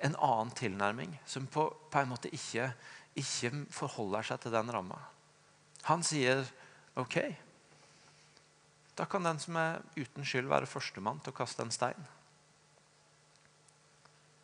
en 0.05 0.17
annen 0.17 0.53
tilnærming 0.57 1.15
som 1.27 1.47
på, 1.49 1.67
på 1.91 2.01
en 2.01 2.11
måte 2.13 2.33
ikke, 2.35 2.71
ikke 3.19 3.65
forholder 3.75 4.29
seg 4.29 4.43
til 4.45 4.55
den 4.55 4.73
ramma. 4.73 4.99
Han 5.89 6.05
sier 6.05 6.45
OK, 7.01 7.17
da 9.01 9.07
kan 9.09 9.25
den 9.25 9.39
som 9.41 9.57
er 9.57 9.79
uten 9.97 10.27
skyld, 10.29 10.51
være 10.51 10.69
førstemann 10.69 11.23
til 11.25 11.33
å 11.33 11.39
kaste 11.39 11.65
en 11.65 11.73
stein. 11.73 12.09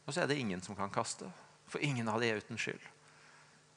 Og 0.07 0.15
så 0.15 0.23
er 0.23 0.31
det 0.31 0.39
ingen 0.41 0.63
som 0.65 0.79
kan 0.79 0.89
kaste, 0.89 1.29
for 1.69 1.85
ingen 1.85 2.09
av 2.09 2.23
de 2.23 2.31
er 2.31 2.41
uten 2.41 2.57
skyld. 2.57 2.81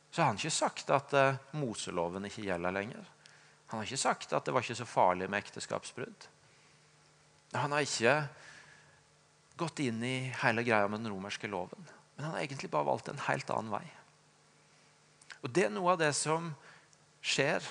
Så 0.08 0.22
har 0.22 0.30
han 0.32 0.40
ikke 0.40 0.54
sagt 0.56 0.94
at 0.96 1.18
uh, 1.20 1.42
Moseloven 1.60 2.30
ikke 2.30 2.46
gjelder 2.48 2.78
lenger. 2.78 3.12
Han 3.74 3.82
har 3.82 3.90
ikke 3.90 4.00
sagt 4.06 4.32
at 4.32 4.48
det 4.48 4.56
var 4.56 4.64
ikke 4.64 4.80
så 4.80 4.88
farlig 4.88 5.28
med 5.28 5.44
ekteskapsbrudd. 5.44 6.30
Han 7.60 7.76
har 7.76 7.84
ikke 7.84 8.16
gått 9.60 9.84
inn 9.84 10.00
i 10.00 10.32
hele 10.46 10.64
greia 10.64 10.88
med 10.88 11.04
den 11.04 11.12
romerske 11.12 11.52
loven. 11.52 11.92
Men 12.16 12.30
han 12.30 12.38
har 12.38 12.48
egentlig 12.48 12.72
bare 12.72 12.88
valgt 12.88 13.12
en 13.12 13.26
helt 13.28 13.52
annen 13.52 13.76
vei. 13.76 13.86
Og 15.44 15.52
Det 15.52 15.68
er 15.68 15.76
noe 15.76 15.92
av 15.92 16.00
det 16.00 16.14
som 16.16 16.54
skjer, 17.20 17.68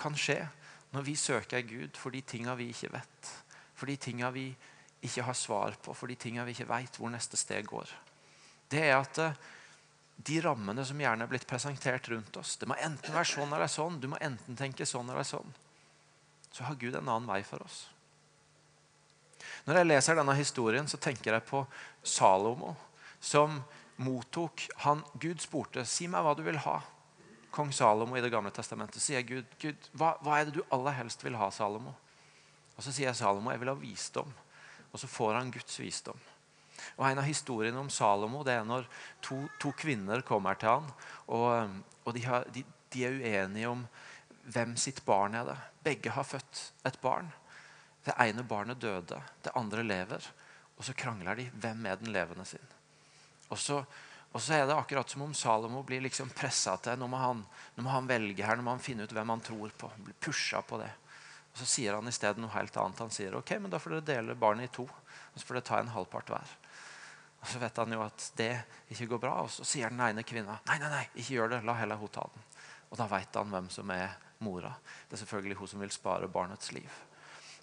kan 0.00 0.16
skje 0.16 0.40
når 0.94 1.02
vi 1.02 1.16
søker 1.18 1.64
Gud 1.66 1.98
for 1.98 2.14
de 2.14 2.22
tinga 2.22 2.54
vi 2.58 2.68
ikke 2.70 2.92
vet, 2.94 3.30
for 3.74 3.90
de 3.90 3.96
tinga 3.98 4.30
vi 4.34 4.46
ikke 5.04 5.24
har 5.26 5.36
svar 5.36 5.74
på, 5.82 5.94
for 5.94 6.10
de 6.10 6.16
tinga 6.16 6.44
vi 6.46 6.54
ikke 6.54 6.70
vet 6.70 6.98
hvor 7.00 7.10
neste 7.12 7.38
steg 7.38 7.66
går. 7.66 7.90
Det 8.70 8.84
er 8.86 8.94
at 8.96 9.20
eh, 9.20 9.40
de 10.14 10.38
rammene 10.44 10.84
som 10.86 11.00
gjerne 11.00 11.26
er 11.26 11.30
blitt 11.30 11.46
presentert 11.50 12.06
rundt 12.08 12.36
oss 12.38 12.54
Det 12.56 12.68
må 12.70 12.76
enten 12.78 13.12
være 13.12 13.26
sånn 13.26 13.50
eller 13.50 13.70
sånn. 13.70 13.98
Du 14.00 14.06
må 14.08 14.20
enten 14.22 14.56
tenke 14.56 14.86
sånn 14.86 15.10
eller 15.10 15.26
sånn. 15.26 15.50
Så 16.54 16.64
har 16.68 16.78
Gud 16.78 16.94
en 16.94 17.10
annen 17.10 17.26
vei 17.28 17.42
for 17.42 17.64
oss. 17.66 17.88
Når 19.66 19.80
jeg 19.80 19.88
leser 19.90 20.16
denne 20.16 20.38
historien, 20.38 20.86
så 20.88 21.00
tenker 21.02 21.34
jeg 21.34 21.46
på 21.48 21.64
Salomo, 22.06 22.76
som 23.20 23.58
mottok 23.98 24.62
han, 24.86 25.02
Gud 25.18 25.42
spurte 25.42 25.84
si 25.88 26.06
meg 26.10 26.22
hva 26.24 26.36
du 26.38 26.44
vil 26.46 26.62
ha 26.62 26.78
kong 27.54 27.72
Salomo 27.72 28.16
i 28.18 28.22
Det 28.24 28.32
gamle 28.32 28.50
testamentet, 28.54 29.02
sier 29.02 29.22
Gud, 29.26 29.46
Gud 29.62 29.88
hva, 29.94 30.14
hva, 30.24 30.38
er 30.38 30.48
det 30.48 30.58
du 30.58 30.64
aller 30.74 30.96
helst 30.98 31.22
vil 31.24 31.38
ha, 31.38 31.50
Salomo? 31.54 31.94
Og 32.74 32.82
Så 32.82 32.92
sier 32.92 33.08
jeg 33.08 33.18
Salomo 33.20 33.52
jeg 33.54 33.62
vil 33.62 33.70
ha 33.70 33.76
visdom. 33.78 34.32
Og 34.90 35.00
så 35.00 35.10
får 35.10 35.38
han 35.38 35.52
Guds 35.54 35.78
visdom. 35.78 36.18
Og 36.98 37.06
En 37.08 37.20
av 37.22 37.26
historiene 37.26 37.78
om 37.78 37.90
Salomo 37.90 38.42
det 38.46 38.58
er 38.58 38.66
når 38.66 38.88
to, 39.22 39.38
to 39.62 39.72
kvinner 39.78 40.22
kommer 40.26 40.58
til 40.58 40.72
han, 40.74 40.90
og, 41.26 41.78
og 42.04 42.14
de, 42.14 42.24
har, 42.26 42.46
de, 42.54 42.64
de, 42.92 43.04
er 43.06 43.18
uenige 43.18 43.70
om 43.70 43.86
hvem 44.54 44.74
sitt 44.78 45.00
barn 45.06 45.34
er 45.38 45.48
det. 45.48 45.58
Begge 45.86 46.12
har 46.14 46.26
født 46.26 46.62
et 46.86 46.98
barn. 47.02 47.30
Det 48.04 48.16
ene 48.20 48.44
barnet 48.44 48.82
døde, 48.82 49.20
det 49.42 49.54
andre 49.56 49.86
lever. 49.86 50.26
Og 50.76 50.84
så 50.84 50.94
krangler 50.98 51.38
de. 51.38 51.46
Hvem 51.62 51.86
er 51.86 52.00
den 52.00 52.12
levende 52.12 52.44
sin? 52.48 52.72
Og 53.48 53.58
så 53.60 53.80
og 54.34 54.42
så 54.42 54.56
er 54.56 54.64
det 54.66 54.74
akkurat 54.74 55.10
som 55.10 55.22
om 55.22 55.34
Salomo 55.34 55.84
blir 55.86 56.02
liksom 56.02 56.32
pressa 56.34 56.74
til. 56.82 56.98
Nå 56.98 57.06
må, 57.06 57.20
han, 57.22 57.44
nå 57.76 57.84
må 57.86 57.92
han 57.94 58.08
velge 58.10 58.42
her, 58.42 58.58
nå 58.58 58.66
må 58.66 58.72
han 58.74 58.82
finne 58.82 59.06
ut 59.06 59.12
hvem 59.14 59.30
han 59.30 59.42
tror 59.46 59.70
på. 59.78 59.90
Blir 60.02 60.16
pusha 60.26 60.58
på 60.66 60.80
det. 60.80 60.90
Og 61.52 61.60
Så 61.60 61.68
sier 61.70 61.94
han 61.94 62.10
i 62.10 62.14
stedet 62.14 62.42
noe 62.42 62.50
helt 62.50 62.74
annet. 62.82 62.98
Han 62.98 63.14
sier 63.14 63.36
ok, 63.38 63.52
men 63.62 63.70
da 63.70 63.78
får 63.78 63.94
dere 63.94 64.08
dele 64.08 64.34
barnet 64.34 64.66
i 64.66 64.74
to. 64.74 64.88
Og 64.90 65.38
så 65.38 65.46
får 65.46 65.60
dere 65.60 65.68
ta 65.68 65.78
en 65.78 65.92
halvpart 65.94 66.34
hver. 66.34 66.56
Og 67.44 67.46
Så 67.52 67.62
vet 67.62 67.78
han 67.78 67.94
jo 67.94 68.02
at 68.02 68.26
det 68.40 68.50
ikke 68.90 69.06
går 69.14 69.22
bra. 69.22 69.36
Og 69.44 69.54
så 69.54 69.68
sier 69.70 69.94
den 69.94 70.02
ene 70.02 70.26
kvinna 70.26 70.58
nei, 70.66 70.80
nei, 70.82 70.90
nei, 70.90 71.04
ikke 71.14 71.36
gjør 71.36 71.54
det. 71.54 71.62
La 71.68 71.78
heller 71.78 72.02
hun 72.02 72.10
ta 72.18 72.26
den. 72.34 72.50
Og 72.90 72.98
da 72.98 73.06
vet 73.14 73.38
han 73.38 73.54
hvem 73.54 73.70
som 73.70 73.94
er 73.94 74.18
mora. 74.42 74.74
Det 75.06 75.14
er 75.14 75.22
selvfølgelig 75.22 75.60
hun 75.62 75.70
som 75.76 75.86
vil 75.86 75.94
spare 75.94 76.32
barnets 76.40 76.74
liv. 76.74 76.90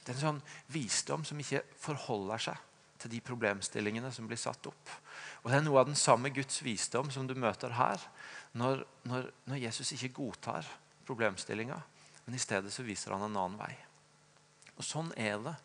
Det 0.06 0.14
er 0.14 0.22
en 0.22 0.24
sånn 0.24 0.44
visdom 0.72 1.28
som 1.28 1.44
ikke 1.44 1.66
forholder 1.84 2.48
seg 2.48 2.68
til 3.02 3.12
de 3.12 3.20
problemstillingene 3.26 4.12
som 4.14 4.30
blir 4.30 4.40
satt 4.40 4.72
opp. 4.72 4.96
Og 5.42 5.50
Det 5.50 5.58
er 5.58 5.64
noe 5.66 5.82
av 5.82 5.90
den 5.90 5.98
samme 5.98 6.30
Guds 6.34 6.62
visdom 6.62 7.10
som 7.14 7.26
du 7.28 7.34
møter 7.34 7.74
her, 7.74 8.02
når, 8.54 8.84
når, 9.10 9.32
når 9.50 9.64
Jesus 9.64 9.94
ikke 9.96 10.14
godtar 10.20 10.68
problemstillinga, 11.08 11.80
men 12.26 12.38
i 12.38 12.42
stedet 12.42 12.74
så 12.74 12.86
viser 12.86 13.16
han 13.16 13.26
en 13.26 13.40
annen 13.40 13.58
vei. 13.60 13.74
Og 14.78 14.86
Sånn 14.86 15.10
er 15.20 15.40
det 15.42 15.56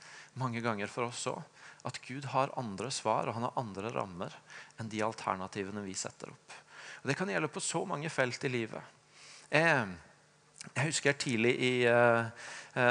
mange 0.41 0.63
ganger 0.65 0.91
for 0.93 1.09
oss 1.09 1.27
òg. 1.31 1.43
At 1.87 2.01
Gud 2.03 2.25
har 2.33 2.55
andre 2.59 2.91
svar 2.91 3.29
og 3.29 3.37
han 3.37 3.45
har 3.47 3.61
andre 3.61 3.93
rammer 3.95 4.33
enn 4.81 4.91
de 4.91 5.05
alternativene 5.05 5.85
vi 5.85 5.95
setter 5.97 6.33
opp. 6.33 6.57
Og 7.03 7.11
Det 7.11 7.17
kan 7.19 7.31
gjelde 7.31 7.53
på 7.53 7.63
så 7.63 7.85
mange 7.87 8.11
felt 8.11 8.43
i 8.45 8.51
livet. 8.51 8.83
Jeg, 9.53 9.87
jeg 10.75 10.91
husker 10.91 11.17
tidlig 11.21 11.55
i, 11.63 11.73
uh, 11.89 12.29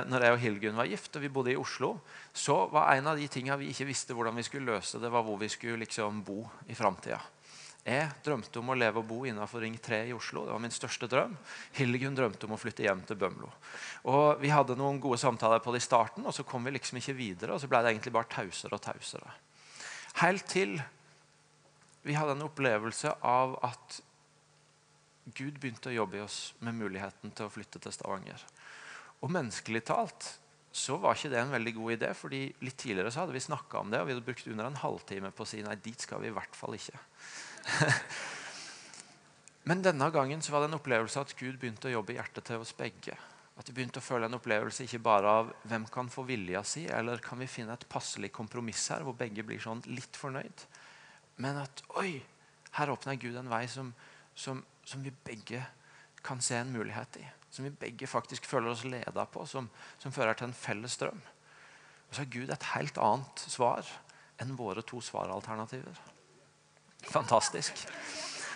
når 0.10 0.26
jeg 0.26 0.36
og 0.36 0.42
Hilgun 0.42 0.80
var 0.80 0.90
gift 0.90 1.16
og 1.16 1.24
vi 1.26 1.32
bodde 1.34 1.54
i 1.54 1.60
Oslo, 1.60 1.96
så 2.34 2.66
var 2.72 2.94
en 2.96 3.12
av 3.12 3.20
de 3.20 3.28
tingene 3.32 3.60
vi 3.62 3.72
ikke 3.74 3.90
visste 3.90 4.18
hvordan 4.18 4.36
vi 4.38 4.46
skulle 4.48 4.74
løse, 4.74 5.02
det 5.02 5.12
var 5.14 5.26
hvor 5.26 5.40
vi 5.42 5.52
skulle 5.52 5.84
liksom 5.84 6.24
bo 6.26 6.42
i 6.68 6.78
framtida. 6.78 7.22
Jeg 7.86 8.08
drømte 8.26 8.58
om 8.58 8.72
å 8.74 8.76
leve 8.78 8.98
og 8.98 9.06
bo 9.06 9.20
innenfor 9.30 9.62
Ring 9.62 9.76
3 9.78 10.08
i 10.10 10.14
Oslo. 10.16 10.48
Det 10.48 10.56
var 10.56 10.62
min 10.64 10.74
største 10.74 11.06
drøm. 11.06 11.36
Hildegunn 11.78 12.16
drømte 12.18 12.48
om 12.48 12.56
å 12.56 12.58
flytte 12.58 12.82
hjem 12.82 13.04
til 13.06 13.20
Bømlo. 13.22 13.52
Og 14.10 14.42
Vi 14.42 14.50
hadde 14.50 14.78
noen 14.80 14.98
gode 15.04 15.20
samtaler 15.22 15.62
på 15.62 15.70
det 15.76 15.84
i 15.84 15.86
starten, 15.86 16.26
og 16.26 16.34
så 16.34 16.42
kom 16.50 16.66
vi 16.66 16.74
liksom 16.74 16.98
ikke 16.98 17.14
videre. 17.14 17.54
Og 17.54 17.62
så 17.62 17.70
ble 17.70 17.84
det 17.86 17.94
egentlig 17.94 18.16
bare 18.16 18.32
tausere 18.32 18.74
og 18.74 18.82
tausere. 18.82 19.36
Helt 20.24 20.48
til 20.50 20.80
vi 22.06 22.18
hadde 22.18 22.34
en 22.40 22.48
opplevelse 22.48 23.14
av 23.22 23.54
at 23.66 24.00
Gud 25.34 25.58
begynte 25.58 25.90
å 25.90 25.96
jobbe 25.96 26.20
i 26.20 26.24
oss 26.26 26.54
med 26.62 26.78
muligheten 26.78 27.34
til 27.34 27.48
å 27.48 27.54
flytte 27.54 27.82
til 27.82 27.94
Stavanger. 27.96 28.42
Og 29.26 29.32
menneskelig 29.34 29.82
talt 29.90 30.28
så 30.76 30.98
var 31.00 31.16
ikke 31.16 31.32
det 31.32 31.40
en 31.40 31.54
veldig 31.54 31.74
god 31.78 31.94
idé. 31.96 32.14
fordi 32.14 32.42
Litt 32.62 32.78
tidligere 32.78 33.12
så 33.12 33.24
hadde 33.24 33.34
vi 33.34 33.42
snakka 33.42 33.80
om 33.80 33.92
det, 33.92 34.02
og 34.02 34.08
vi 34.08 34.14
hadde 34.14 34.26
brukt 34.28 34.48
under 34.52 34.68
en 34.68 34.82
halvtime 34.82 35.32
på 35.32 35.46
å 35.46 35.50
si 35.50 35.62
nei, 35.64 35.78
dit 35.82 36.02
skal 36.02 36.22
vi 36.22 36.30
i 36.30 36.36
hvert 36.36 36.58
fall 36.58 36.76
ikke. 36.78 37.00
Men 39.70 39.82
denne 39.82 40.12
gangen 40.14 40.44
så 40.46 40.54
var 40.54 40.62
det 40.62 40.70
en 40.70 40.78
opplevelse 40.78 41.24
at 41.24 41.34
Gud 41.40 41.58
begynte 41.62 41.90
å 41.90 41.96
jobbe 41.96 42.14
i 42.14 42.20
hjertet 42.20 42.46
til 42.52 42.62
oss 42.62 42.76
begge. 42.78 43.16
At 43.56 43.70
vi 43.70 43.78
begynte 43.78 44.02
å 44.02 44.06
føle 44.06 44.28
en 44.28 44.38
opplevelse 44.38 44.84
ikke 44.84 45.02
bare 45.02 45.32
av 45.40 45.54
hvem 45.64 45.88
kan 45.90 46.12
få 46.12 46.26
vilja 46.28 46.62
si, 46.68 46.84
eller 46.92 47.24
kan 47.24 47.40
vi 47.40 47.48
finne 47.50 47.74
et 47.74 47.88
passelig 47.90 48.34
kompromiss 48.36 48.84
her 48.92 49.06
hvor 49.08 49.16
begge 49.18 49.48
blir 49.48 49.64
sånn 49.64 49.82
litt 49.88 50.20
fornøyd. 50.20 50.66
Men 51.42 51.64
at 51.64 51.82
oi, 51.98 52.20
her 52.76 52.92
åpner 52.92 53.18
Gud 53.18 53.40
en 53.40 53.50
vei 53.50 53.64
som, 53.72 53.94
som, 54.36 54.60
som 54.86 55.04
vi 55.04 55.14
begge 55.26 55.66
kan 56.26 56.42
se 56.42 56.58
en 56.58 56.72
mulighet 56.74 57.20
i 57.22 57.26
som 57.56 57.66
vi 57.66 57.72
begge 57.72 58.08
faktisk 58.08 58.46
føler 58.46 58.74
oss 58.74 58.84
leda 58.84 59.26
på, 59.32 59.46
som, 59.48 59.70
som 59.98 60.12
fører 60.12 60.36
til 60.36 60.50
en 60.50 60.58
felles 60.58 60.98
drøm. 61.00 61.22
Og 62.10 62.16
så 62.16 62.22
har 62.22 62.34
Gud 62.34 62.52
et 62.52 62.68
helt 62.74 62.98
annet 63.00 63.44
svar 63.48 63.88
enn 64.44 64.58
våre 64.60 64.84
to 64.84 65.00
svaralternativer. 65.04 66.02
Fantastisk. 67.08 67.86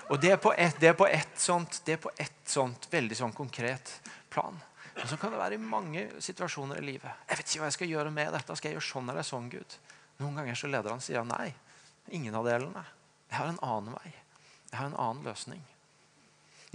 Og 0.10 0.20
det 0.20 0.34
er 0.34 0.42
på 0.42 0.52
ett, 0.52 0.84
ett 0.84 1.40
sånt, 1.40 1.80
ett 1.88 2.44
sånt 2.44 2.90
veldig 2.92 3.16
sånn 3.22 3.38
konkret 3.38 3.94
plan. 4.30 4.60
Og 5.00 5.08
så 5.08 5.16
kan 5.22 5.32
det 5.32 5.40
være 5.40 5.56
i 5.56 5.64
mange 5.64 6.10
situasjoner 6.20 6.82
i 6.82 6.88
livet. 6.92 7.24
Jeg 7.30 7.40
vet 7.40 7.48
ikke 7.48 7.64
hva 7.64 7.72
jeg 7.72 7.78
skal 7.78 7.94
gjøre 7.94 8.12
med 8.12 8.36
dette. 8.36 8.60
Skal 8.60 8.74
jeg 8.74 8.80
gjøre 8.82 8.90
sånn 8.90 9.14
eller 9.14 9.24
sånn, 9.24 9.48
Gud? 9.54 9.80
Noen 10.20 10.42
ganger 10.42 10.60
så 10.60 10.68
leder 10.68 10.92
han 10.92 11.04
sier 11.06 11.24
nei. 11.24 11.54
Ingen 12.12 12.36
av 12.36 12.50
delene. 12.50 12.84
Jeg 13.30 13.40
har 13.40 13.54
en 13.54 13.64
annen 13.64 13.96
vei. 13.96 14.16
Jeg 14.74 14.82
har 14.82 14.90
en 14.90 15.00
annen 15.00 15.30
løsning. 15.30 15.64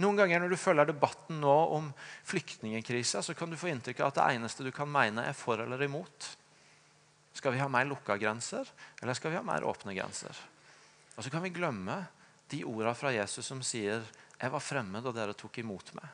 Noen 0.03 0.17
ganger 0.19 0.41
når 0.43 0.51
du 0.51 0.59
følger 0.59 0.89
debatten 0.89 1.37
nå 1.39 1.53
om 1.77 1.91
flyktningkrisa, 2.27 3.21
så 3.23 3.35
kan 3.37 3.51
du 3.51 3.55
få 3.59 3.69
inntrykk 3.71 4.01
av 4.01 4.11
at 4.11 4.17
det 4.19 4.25
eneste 4.35 4.65
du 4.65 4.71
kan 4.75 4.89
mene, 4.91 5.23
er 5.23 5.37
for 5.37 5.61
eller 5.63 5.85
imot. 5.85 6.27
Skal 7.35 7.55
vi 7.55 7.61
ha 7.61 7.69
mer 7.71 7.87
lukka 7.87 8.17
grenser, 8.19 8.67
eller 9.01 9.15
skal 9.15 9.31
vi 9.31 9.39
ha 9.39 9.45
mer 9.45 9.63
åpne 9.67 9.95
grenser? 9.95 10.35
Og 11.15 11.23
så 11.23 11.31
kan 11.31 11.43
vi 11.43 11.53
glemme 11.55 12.01
de 12.51 12.61
ordene 12.67 12.95
fra 12.95 13.13
Jesus 13.15 13.47
som 13.47 13.63
sier 13.63 14.03
'Jeg 14.35 14.51
var 14.51 14.59
fremmed, 14.59 15.05
og 15.05 15.15
dere 15.15 15.33
tok 15.33 15.57
imot 15.59 15.93
meg'. 15.95 16.11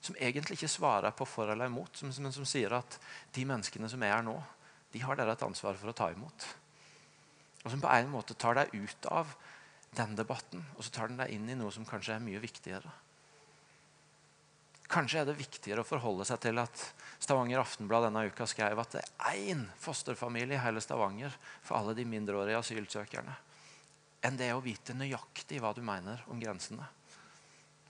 Som 0.00 0.14
egentlig 0.20 0.58
ikke 0.58 0.68
svarer 0.68 1.10
på 1.10 1.26
for 1.26 1.48
eller 1.48 1.66
imot, 1.66 2.02
men 2.02 2.32
som 2.32 2.44
sier 2.44 2.72
at 2.72 2.98
de 3.32 3.44
menneskene 3.44 3.88
som 3.88 4.02
er 4.02 4.12
her 4.12 4.22
nå, 4.22 4.42
de 4.92 4.98
har 4.98 5.16
dere 5.16 5.32
et 5.32 5.42
ansvar 5.42 5.74
for 5.74 5.88
å 5.88 5.96
ta 5.96 6.10
imot. 6.10 6.46
Og 7.64 7.70
som 7.70 7.80
på 7.80 7.88
en 7.88 8.10
måte 8.10 8.34
tar 8.34 8.54
deg 8.54 8.74
ut 8.74 9.06
av 9.10 9.26
den 9.96 10.16
debatten, 10.16 10.64
og 10.76 10.84
så 10.84 10.92
tar 10.92 11.10
den 11.10 11.20
deg 11.20 11.32
inn 11.34 11.48
i 11.48 11.56
noe 11.58 11.72
som 11.74 11.86
kanskje 11.88 12.16
er 12.16 12.24
mye 12.24 12.40
viktigere. 12.42 12.90
Kanskje 14.88 15.20
er 15.20 15.26
det 15.28 15.36
viktigere 15.36 15.82
å 15.84 15.88
forholde 15.88 16.24
seg 16.24 16.40
til 16.40 16.60
at 16.62 16.82
Stavanger 17.20 17.60
Aftenblad 17.60 18.06
denne 18.06 18.24
uka 18.30 18.46
skrev 18.48 18.78
at 18.80 18.94
det 18.96 19.02
er 19.04 19.40
én 19.52 19.66
fosterfamilie 19.80 20.56
i 20.56 20.62
hele 20.62 20.80
Stavanger 20.80 21.34
for 21.60 21.76
alle 21.76 21.96
de 21.98 22.06
mindreårige 22.08 22.62
asylsøkerne, 22.62 23.34
enn 24.24 24.38
det 24.40 24.48
å 24.54 24.62
vite 24.64 24.96
nøyaktig 24.96 25.60
hva 25.60 25.74
du 25.76 25.82
mener 25.84 26.24
om 26.32 26.40
grensene. 26.40 26.86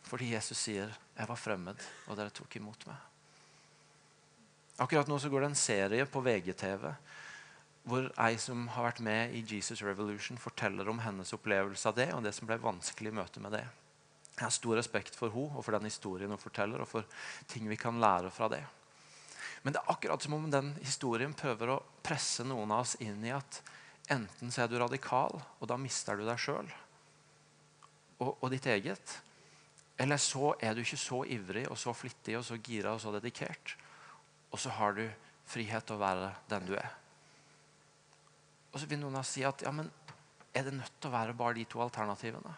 Fordi 0.08 0.32
Jesus 0.32 0.58
sier 0.58 0.88
'Jeg 0.88 1.28
var 1.28 1.36
fremmed, 1.36 1.76
og 2.08 2.16
dere 2.16 2.30
tok 2.30 2.56
imot 2.56 2.86
meg'. 2.86 3.06
Akkurat 4.78 5.08
nå 5.08 5.18
så 5.18 5.28
går 5.28 5.40
det 5.40 5.46
en 5.46 5.54
serie 5.54 6.06
på 6.06 6.22
VGTV 6.22 6.94
hvor 7.88 8.08
ei 8.20 8.36
som 8.40 8.66
har 8.74 8.90
vært 8.90 9.02
med 9.04 9.34
i 9.36 9.42
Jesus 9.48 9.82
Revolution, 9.82 10.38
forteller 10.40 10.88
om 10.90 11.00
hennes 11.02 11.32
opplevelse 11.34 11.88
av 11.88 11.96
det 11.96 12.08
og 12.14 12.24
det 12.24 12.34
som 12.36 12.48
ble 12.48 12.58
vanskelig 12.62 13.12
i 13.12 13.18
møte 13.20 13.42
med 13.42 13.56
det. 13.56 13.64
Jeg 14.38 14.44
har 14.44 14.54
stor 14.54 14.78
respekt 14.78 15.16
for 15.18 15.34
henne 15.34 15.58
og 15.58 15.64
for 15.66 15.74
den 15.74 15.88
historien 15.88 16.30
hun 16.30 16.40
forteller, 16.40 16.84
og 16.84 16.90
for 16.90 17.06
ting 17.50 17.66
vi 17.70 17.80
kan 17.80 17.98
lære 18.00 18.30
fra 18.34 18.50
det. 18.52 18.62
Men 19.64 19.74
det 19.74 19.80
er 19.80 19.90
akkurat 19.90 20.22
som 20.22 20.36
om 20.36 20.46
den 20.50 20.70
historien 20.78 21.34
prøver 21.34 21.74
å 21.74 21.82
presse 22.06 22.46
noen 22.46 22.70
av 22.70 22.84
oss 22.84 22.94
inn 23.02 23.24
i 23.26 23.34
at 23.34 23.62
enten 24.12 24.52
så 24.54 24.64
er 24.64 24.70
du 24.70 24.78
radikal, 24.78 25.40
og 25.58 25.64
da 25.68 25.78
mister 25.80 26.16
du 26.16 26.22
deg 26.28 26.38
sjøl 26.40 26.68
og, 28.18 28.30
og, 28.38 28.46
ditt 28.52 28.66
eget. 28.70 29.16
Eller 29.98 30.20
så 30.22 30.52
er 30.62 30.74
du 30.74 30.84
ikke 30.84 31.00
så 31.00 31.24
ivrig 31.26 31.66
og 31.70 31.78
så 31.80 31.94
flittig 31.96 32.38
og 32.38 32.46
så 32.46 32.58
gira 32.62 32.94
og 32.94 33.02
så 33.02 33.12
dedikert. 33.16 33.74
Og 34.54 34.62
så 34.62 34.72
har 34.78 34.94
du 34.94 35.04
frihet 35.48 35.86
til 35.86 35.98
å 35.98 36.02
være 36.02 36.32
den 36.50 36.70
du 36.70 36.74
er. 36.78 36.94
Og 38.72 38.80
så 38.80 38.88
vil 38.88 39.00
noen 39.00 39.18
si 39.26 39.44
at 39.46 39.64
ja, 39.64 39.72
men 39.74 39.90
er 40.54 40.66
det 40.66 40.76
nødt 40.76 40.98
til 40.98 41.10
å 41.10 41.14
være 41.14 41.36
bare 41.36 41.56
de 41.58 41.64
to 41.68 41.80
alternativene? 41.84 42.54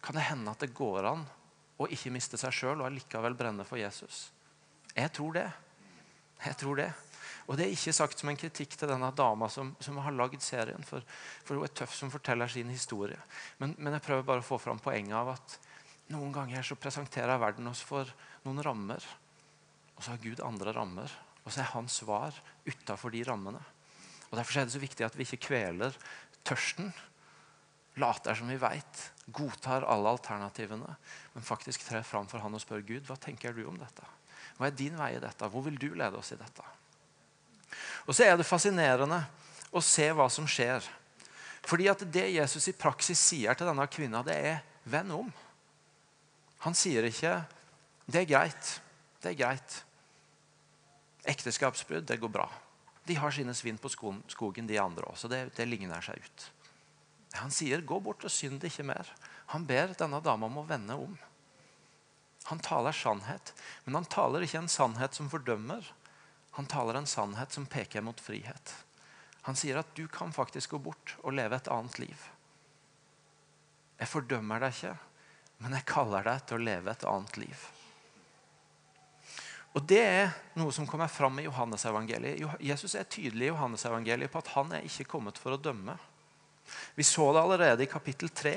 Kan 0.00 0.16
det 0.16 0.28
hende 0.30 0.52
at 0.52 0.62
det 0.62 0.72
går 0.76 1.08
an 1.10 1.26
å 1.80 1.88
ikke 1.92 2.12
miste 2.14 2.38
seg 2.40 2.54
sjøl 2.54 2.80
og 2.80 2.88
allikevel 2.88 3.36
brenne 3.36 3.66
for 3.68 3.80
Jesus? 3.80 4.28
Jeg 4.94 5.12
tror 5.16 5.36
det. 5.36 5.46
Jeg 6.44 6.56
tror 6.60 6.80
det. 6.80 6.90
Og 7.50 7.56
Det 7.58 7.66
er 7.66 7.72
ikke 7.74 7.94
sagt 7.94 8.20
som 8.20 8.30
en 8.30 8.38
kritikk 8.38 8.76
til 8.78 8.88
denne 8.88 9.10
dama 9.16 9.48
som, 9.50 9.72
som 9.82 9.98
har 9.98 10.14
lagd 10.14 10.42
serien. 10.44 10.84
For, 10.86 11.02
for, 11.42 11.58
hun 11.58 11.66
er 11.66 11.74
tøff 11.74 11.96
som 11.96 12.12
forteller 12.12 12.48
sin 12.48 12.70
historie. 12.70 13.18
Men, 13.58 13.74
men, 13.78 13.96
jeg 13.96 14.04
prøver 14.06 14.26
bare 14.28 14.44
å 14.44 14.46
få 14.46 14.60
fram 14.62 14.78
poenget 14.82 15.16
av 15.18 15.32
at 15.34 15.56
noen 16.14 16.30
ganger 16.34 16.62
så 16.66 16.78
presenterer 16.78 17.42
verden 17.42 17.66
oss 17.70 17.82
for 17.86 18.08
noen 18.44 18.62
rammer. 18.62 19.02
Og 19.96 20.04
så 20.04 20.14
har 20.14 20.22
Gud 20.22 20.42
andre 20.46 20.74
rammer. 20.76 21.12
Og 21.42 21.50
så 21.50 21.64
er 21.64 21.74
hans 21.74 21.98
svar 22.02 22.38
utafor 22.68 23.12
de 23.14 23.24
rammene. 23.26 23.62
Og 24.30 24.38
Derfor 24.38 24.60
er 24.60 24.66
det 24.68 24.74
så 24.74 24.82
viktig 24.82 25.06
at 25.06 25.16
vi 25.18 25.26
ikke 25.26 25.48
kveler 25.50 25.96
tørsten, 26.46 26.92
later 28.00 28.36
som 28.38 28.48
vi 28.48 28.58
veit, 28.60 29.00
godtar 29.34 29.84
alle 29.90 30.12
alternativene, 30.14 30.94
men 31.34 31.44
faktisk 31.44 31.84
trer 31.86 32.06
fram 32.06 32.28
for 32.30 32.42
han 32.42 32.54
og 32.54 32.62
spør 32.62 32.84
Gud 32.86 33.08
hva 33.08 33.18
tenker 33.20 33.54
du 33.54 33.64
om 33.68 33.76
dette. 33.78 34.06
Hva 34.56 34.68
er 34.68 34.76
din 34.76 34.96
vei 34.98 35.14
i 35.16 35.22
dette? 35.22 35.48
Hvor 35.50 35.64
vil 35.66 35.78
du 35.80 35.90
lede 35.98 36.18
oss 36.18 36.32
i 36.34 36.38
dette? 36.38 36.64
Og 38.06 38.14
så 38.14 38.26
er 38.26 38.38
det 38.38 38.48
fascinerende 38.48 39.20
å 39.70 39.82
se 39.84 40.06
hva 40.16 40.26
som 40.32 40.48
skjer. 40.48 40.86
Fordi 41.66 41.90
at 41.92 42.02
det 42.12 42.30
Jesus 42.32 42.70
i 42.70 42.76
praksis 42.76 43.20
sier 43.20 43.58
til 43.58 43.68
denne 43.68 43.86
kvinna, 43.90 44.22
det 44.26 44.36
er 44.36 44.62
'venn 44.86 45.10
om'. 45.12 45.32
Han 46.60 46.74
sier 46.74 47.04
ikke 47.04 47.44
'det 48.06 48.22
er 48.22 48.30
greit'. 48.32 48.80
Det 49.22 49.30
er 49.30 49.44
greit. 49.44 49.84
Ekteskapsbrudd, 51.24 52.06
det 52.08 52.20
går 52.20 52.28
bra. 52.28 52.48
De 53.10 53.16
har 53.18 53.34
sine 53.34 53.50
svinn 53.58 53.78
på 53.80 53.90
skogen, 53.90 54.68
de 54.70 54.78
andre 54.78 55.08
også. 55.10 55.26
Det, 55.26 55.40
det 55.56 55.66
ligner 55.66 56.04
seg 56.04 56.22
ut. 56.22 56.44
Han 57.40 57.50
sier, 57.50 57.82
'Gå 57.82 57.98
bort 58.02 58.22
og 58.26 58.30
synd 58.30 58.62
ikke 58.62 58.86
mer'. 58.86 59.10
Han 59.50 59.66
ber 59.66 59.96
denne 59.98 60.20
dama 60.22 60.46
om 60.46 60.60
å 60.62 60.66
vende 60.66 60.94
om. 60.94 61.16
Han 62.50 62.62
taler 62.62 62.94
sannhet, 62.94 63.50
men 63.84 63.98
han 63.98 64.06
taler 64.06 64.46
ikke 64.46 64.62
en 64.62 64.70
sannhet 64.70 65.18
som 65.18 65.30
fordømmer. 65.30 65.90
Han 66.54 66.70
taler 66.70 67.00
en 67.00 67.10
sannhet 67.10 67.50
som 67.52 67.66
peker 67.66 68.06
mot 68.06 68.20
frihet. 68.20 68.74
Han 69.42 69.58
sier 69.58 69.80
at 69.82 69.90
du 69.98 70.06
kan 70.06 70.30
faktisk 70.32 70.76
gå 70.76 70.78
bort 70.86 71.16
og 71.24 71.34
leve 71.34 71.58
et 71.58 71.70
annet 71.72 71.98
liv. 71.98 72.30
Jeg 73.98 74.08
fordømmer 74.08 74.62
deg 74.62 74.74
ikke, 74.76 74.96
men 75.58 75.74
jeg 75.76 75.90
kaller 75.90 76.30
deg 76.30 76.46
til 76.46 76.60
å 76.60 76.66
leve 76.70 76.94
et 76.94 77.10
annet 77.10 77.42
liv. 77.42 77.68
Og 79.78 79.84
Det 79.86 80.00
er 80.02 80.32
noe 80.58 80.72
som 80.74 80.86
kommer 80.88 81.10
fram 81.10 81.38
i 81.38 81.44
Johannesevangeliet. 81.46 82.42
Jesus 82.64 82.96
er 82.98 83.06
tydelig 83.06 83.46
i 83.46 83.50
Johannesevangeliet 83.52 84.32
på 84.32 84.40
at 84.42 84.50
han 84.56 84.72
er 84.74 84.86
ikke 84.86 85.06
kommet 85.12 85.38
for 85.38 85.54
å 85.54 85.60
dømme. 85.62 85.94
Vi 86.96 87.06
så 87.06 87.28
det 87.34 87.42
allerede 87.42 87.84
i 87.84 87.90
kapittel 87.90 88.32
3, 88.34 88.54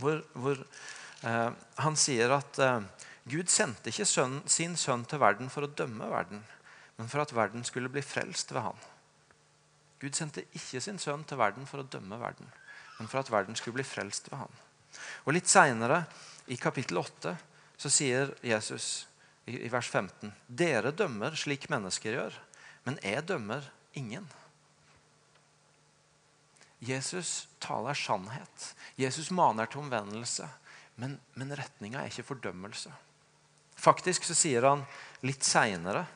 hvor, 0.00 0.22
hvor 0.32 0.56
eh, 0.60 1.50
han 1.84 1.98
sier 2.00 2.32
at 2.32 2.60
eh, 2.64 2.80
Gud 3.28 3.52
sendte 3.52 3.92
ikke 3.92 4.08
sønnen, 4.08 4.40
sin 4.48 4.76
sønn 4.80 5.04
til 5.08 5.20
verden 5.20 5.52
for 5.52 5.66
å 5.66 5.72
dømme 5.76 6.08
verden, 6.08 6.40
men 6.96 7.12
for 7.12 7.22
at 7.22 7.34
verden 7.36 7.64
skulle 7.68 7.92
bli 7.92 8.04
frelst 8.04 8.54
ved 8.56 8.64
han. 8.64 8.80
Gud 10.00 10.16
sendte 10.16 10.46
ikke 10.56 10.80
sin 10.80 10.98
sønn 11.00 11.26
til 11.28 11.40
verden 11.40 11.68
for 11.68 11.82
å 11.82 11.88
dømme 11.92 12.16
verden, 12.20 12.48
men 12.96 13.08
for 13.08 13.20
at 13.20 13.32
verden 13.32 13.56
skulle 13.56 13.76
bli 13.76 13.84
frelst 13.84 14.32
ved 14.32 14.40
han. 14.40 14.60
Og 15.28 15.36
Litt 15.36 15.48
seinere, 15.48 16.06
i 16.50 16.56
kapittel 16.58 16.98
8, 16.98 17.36
så 17.78 17.92
sier 17.92 18.32
Jesus 18.42 19.09
i, 19.58 19.68
vers 19.72 19.88
15. 19.88 20.32
Dere 20.46 20.92
dømmer 20.96 21.36
slik 21.38 21.68
mennesker 21.72 22.16
gjør, 22.16 22.38
men 22.86 22.98
jeg 23.04 23.26
dømmer 23.28 23.66
ingen. 23.98 24.28
Jesus 26.80 27.48
taler 27.60 27.98
sannhet. 27.98 28.70
Jesus 28.96 29.30
maner 29.30 29.68
til 29.68 29.82
omvendelse. 29.82 30.48
Men, 31.00 31.18
men 31.36 31.52
retninga 31.56 32.00
er 32.00 32.12
ikke 32.12 32.28
fordømmelse. 32.30 32.92
Faktisk 33.80 34.24
så 34.28 34.36
sier 34.36 34.64
han 34.68 34.84
litt 35.24 35.44
seinere, 35.46 36.06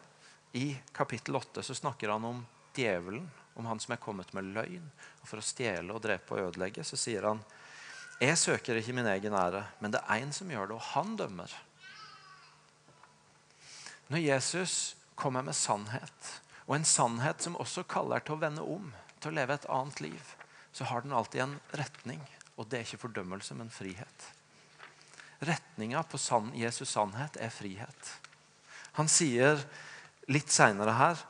i 0.54 0.76
kapittel 0.94 1.34
8, 1.34 1.64
så 1.66 1.74
snakker 1.74 2.12
han 2.14 2.24
om 2.24 2.44
djevelen. 2.76 3.26
Om 3.54 3.66
han 3.66 3.80
som 3.82 3.94
er 3.94 4.02
kommet 4.02 4.30
med 4.34 4.52
løgn 4.54 4.86
og 5.20 5.26
for 5.26 5.38
å 5.38 5.44
stjele 5.46 5.94
og 5.94 6.02
drepe 6.02 6.34
og 6.34 6.48
ødelegge. 6.48 6.84
Så 6.86 6.98
sier 6.98 7.26
han 7.26 7.42
jeg 8.22 8.38
søker 8.38 8.78
ikke 8.78 8.94
min 8.94 9.08
egen 9.10 9.34
ære, 9.34 9.64
men 9.82 9.94
det 9.94 10.00
er 10.06 10.22
én 10.22 10.30
som 10.34 10.50
gjør 10.50 10.70
det, 10.70 10.76
og 10.76 10.86
han 10.92 11.16
dømmer. 11.18 11.50
Når 14.08 14.18
Jesus 14.18 14.96
kommer 15.14 15.42
med 15.42 15.56
sannhet, 15.56 16.30
og 16.66 16.76
en 16.76 16.88
sannhet 16.88 17.42
som 17.44 17.56
også 17.60 17.84
kaller 17.88 18.24
til 18.24 18.36
å 18.36 18.42
vende 18.42 18.64
om, 18.64 18.90
til 19.20 19.32
å 19.32 19.36
leve 19.38 19.56
et 19.56 19.68
annet 19.72 20.00
liv, 20.04 20.34
så 20.72 20.88
har 20.90 21.04
den 21.04 21.14
alltid 21.14 21.44
en 21.44 21.58
retning. 21.78 22.20
Og 22.56 22.68
det 22.68 22.78
er 22.78 22.86
ikke 22.86 23.04
fordømmelse, 23.06 23.54
men 23.58 23.70
frihet. 23.72 24.28
Retninga 25.44 26.02
på 26.08 26.18
Jesus' 26.54 26.92
sannhet 26.92 27.36
er 27.36 27.52
frihet. 27.52 28.12
Han 28.94 29.08
sier 29.10 29.60
litt 30.30 30.52
seinere 30.52 30.94
her 30.96 31.24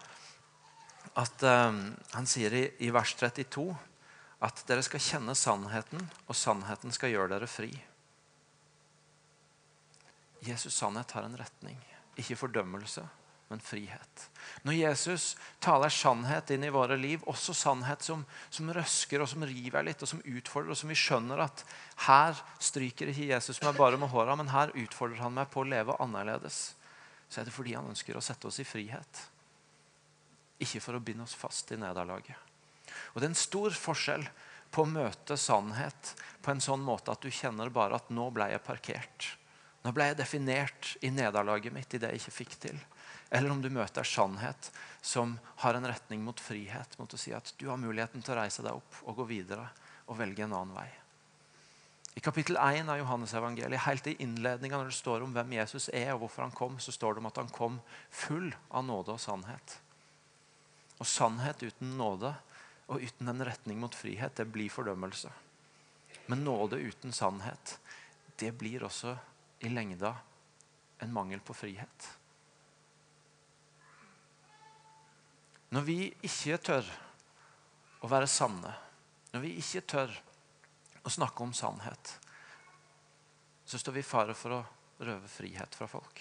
at 1.15 1.43
um, 1.47 1.95
Han 2.13 2.27
sier 2.27 2.53
i, 2.55 2.65
i 2.87 2.91
vers 2.91 3.15
32 3.15 3.69
at 4.45 4.63
dere 4.69 4.83
skal 4.85 5.01
kjenne 5.01 5.35
sannheten, 5.39 6.03
og 6.29 6.37
sannheten 6.37 6.93
skal 6.93 7.15
gjøre 7.15 7.31
dere 7.33 7.49
fri. 7.49 7.71
Jesus' 10.45 10.77
sannhet 10.77 11.15
har 11.17 11.25
en 11.25 11.39
retning. 11.39 11.79
Ikke 12.21 12.37
fordømmelse, 12.39 13.03
men 13.51 13.61
frihet. 13.63 14.29
Når 14.65 14.77
Jesus 14.79 15.27
taler 15.63 15.93
sannhet 15.93 16.53
inn 16.55 16.65
i 16.67 16.73
våre 16.73 16.97
liv, 16.99 17.25
også 17.31 17.55
sannhet 17.57 18.05
som, 18.07 18.23
som 18.51 18.71
røsker 18.73 19.23
og 19.23 19.29
som 19.31 19.45
river 19.47 19.85
litt, 19.87 20.03
og 20.03 20.11
som 20.11 20.23
utfordrer, 20.23 20.73
og 20.73 20.79
som 20.79 20.93
vi 20.93 20.99
skjønner 20.99 21.45
at 21.45 21.65
her 22.07 22.39
stryker 22.63 23.13
ikke 23.13 23.29
Jesus 23.33 23.61
meg 23.65 23.77
bare 23.79 24.01
med 24.01 24.13
håra, 24.15 24.39
men 24.39 24.53
her 24.55 24.73
utfordrer 24.73 25.23
han 25.25 25.37
meg 25.37 25.51
på 25.53 25.63
å 25.63 25.69
leve 25.69 25.99
annerledes, 26.03 26.65
så 27.29 27.43
er 27.43 27.49
det 27.49 27.55
fordi 27.55 27.77
han 27.77 27.91
ønsker 27.91 28.17
å 28.17 28.25
sette 28.25 28.49
oss 28.49 28.61
i 28.63 28.69
frihet. 28.69 29.23
Ikke 30.63 30.81
for 30.81 30.97
å 30.97 31.03
binde 31.03 31.27
oss 31.27 31.37
fast 31.37 31.73
i 31.75 31.79
nederlaget. 31.81 32.39
Og 33.13 33.21
Det 33.21 33.27
er 33.27 33.33
en 33.33 33.39
stor 33.39 33.75
forskjell 33.75 34.27
på 34.75 34.83
å 34.83 34.91
møte 34.91 35.37
sannhet 35.39 36.15
på 36.43 36.53
en 36.53 36.63
sånn 36.63 36.83
måte 36.85 37.15
at 37.15 37.23
du 37.23 37.31
kjenner 37.31 37.73
bare 37.75 37.99
at 37.99 38.11
nå 38.15 38.29
ble 38.35 38.51
jeg 38.53 38.63
parkert. 38.67 39.35
Nå 39.85 39.93
ble 39.93 40.09
jeg 40.09 40.17
definert 40.17 40.95
i 41.05 41.11
nederlaget 41.13 41.75
mitt, 41.75 41.93
i 41.93 42.01
det 42.01 42.15
jeg 42.15 42.23
ikke 42.23 42.37
fikk 42.39 42.59
til. 42.63 42.79
Eller 43.35 43.53
om 43.53 43.61
du 43.61 43.69
møter 43.73 44.07
sannhet 44.07 44.71
som 45.05 45.37
har 45.61 45.77
en 45.77 45.89
retning 45.89 46.23
mot 46.25 46.41
frihet. 46.41 46.97
Mot 47.01 47.13
å 47.13 47.21
si 47.21 47.35
at 47.37 47.53
du 47.61 47.67
har 47.69 47.81
muligheten 47.81 48.25
til 48.25 48.33
å 48.33 48.39
reise 48.41 48.65
deg 48.65 48.79
opp 48.79 49.01
og 49.05 49.21
gå 49.21 49.29
videre 49.29 49.69
og 50.09 50.17
velge 50.21 50.47
en 50.47 50.57
annen 50.57 50.77
vei. 50.77 50.89
I 52.15 52.23
kapittel 52.23 52.57
1 52.57 52.89
av 52.89 53.01
Johannes-evangeliet, 53.01 53.85
helt 53.89 54.07
i 54.07 54.15
innledninga 54.23 54.79
når 54.79 54.93
det 54.93 54.97
står 55.01 55.25
om 55.25 55.33
hvem 55.35 55.57
Jesus 55.57 55.89
er, 55.91 56.13
og 56.15 56.23
hvorfor 56.23 56.47
han 56.47 56.55
kom, 56.55 56.77
så 56.79 56.95
står 56.95 57.17
det 57.17 57.25
om 57.25 57.31
at 57.33 57.41
han 57.43 57.51
kom 57.53 57.81
full 58.15 58.53
av 58.71 58.87
nåde 58.87 59.17
og 59.17 59.21
sannhet. 59.21 59.79
Og 61.03 61.11
sannhet 61.11 61.65
uten 61.67 61.97
nåde 61.99 62.31
og 62.87 63.03
uten 63.03 63.33
en 63.33 63.45
retning 63.45 63.81
mot 63.83 63.97
frihet, 63.99 64.37
det 64.39 64.47
blir 64.55 64.71
fordømmelse. 64.71 65.33
Men 66.31 66.45
nåde 66.47 66.79
uten 66.79 67.13
sannhet, 67.13 67.79
det 68.39 68.53
blir 68.63 68.87
også 68.87 69.17
i 69.65 69.73
lengda 69.73 70.15
en 71.05 71.13
mangel 71.13 71.41
på 71.41 71.55
frihet. 71.55 72.09
Når 75.75 75.87
vi 75.87 75.99
ikke 76.23 76.59
tør 76.63 76.91
å 78.05 78.11
være 78.11 78.29
sanne, 78.31 78.71
når 79.33 79.43
vi 79.43 79.57
ikke 79.59 79.83
tør 79.91 80.13
å 81.05 81.13
snakke 81.13 81.43
om 81.43 81.55
sannhet, 81.57 82.13
så 83.65 83.81
står 83.81 83.97
vi 83.97 84.05
i 84.05 84.07
fare 84.07 84.37
for 84.39 84.55
å 84.55 84.65
røve 85.05 85.29
frihet 85.29 85.75
fra 85.75 85.89
folk. 85.91 86.21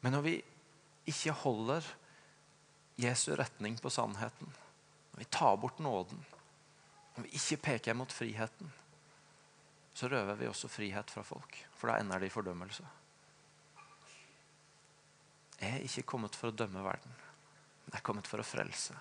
Men 0.00 0.16
når 0.16 0.24
vi 0.24 0.34
ikke 1.10 1.34
holder 1.44 1.84
Jesu 3.00 3.34
retning 3.36 3.76
på 3.82 3.92
sannheten, 3.92 4.48
når 5.12 5.20
vi 5.20 5.28
tar 5.36 5.58
bort 5.60 5.82
nåden, 5.82 6.22
når 7.16 7.26
vi 7.26 7.36
ikke 7.38 7.60
peker 7.68 7.96
mot 7.98 8.12
friheten, 8.12 8.70
så 9.94 10.08
røver 10.10 10.34
vi 10.34 10.50
også 10.50 10.68
frihet 10.68 11.10
fra 11.10 11.22
folk. 11.22 11.56
For 11.78 11.90
da 11.90 12.00
ender 12.02 12.20
det 12.20 12.28
i 12.30 12.34
fordømmelse. 12.34 12.86
Jeg 15.60 15.70
er 15.70 15.84
ikke 15.86 16.08
kommet 16.14 16.34
for 16.36 16.50
å 16.50 16.56
dømme 16.56 16.82
verden. 16.82 17.12
men 17.84 17.92
Jeg 17.92 18.00
er 18.00 18.08
kommet 18.08 18.26
for 18.26 18.42
å 18.42 18.46
frelse. 18.46 18.96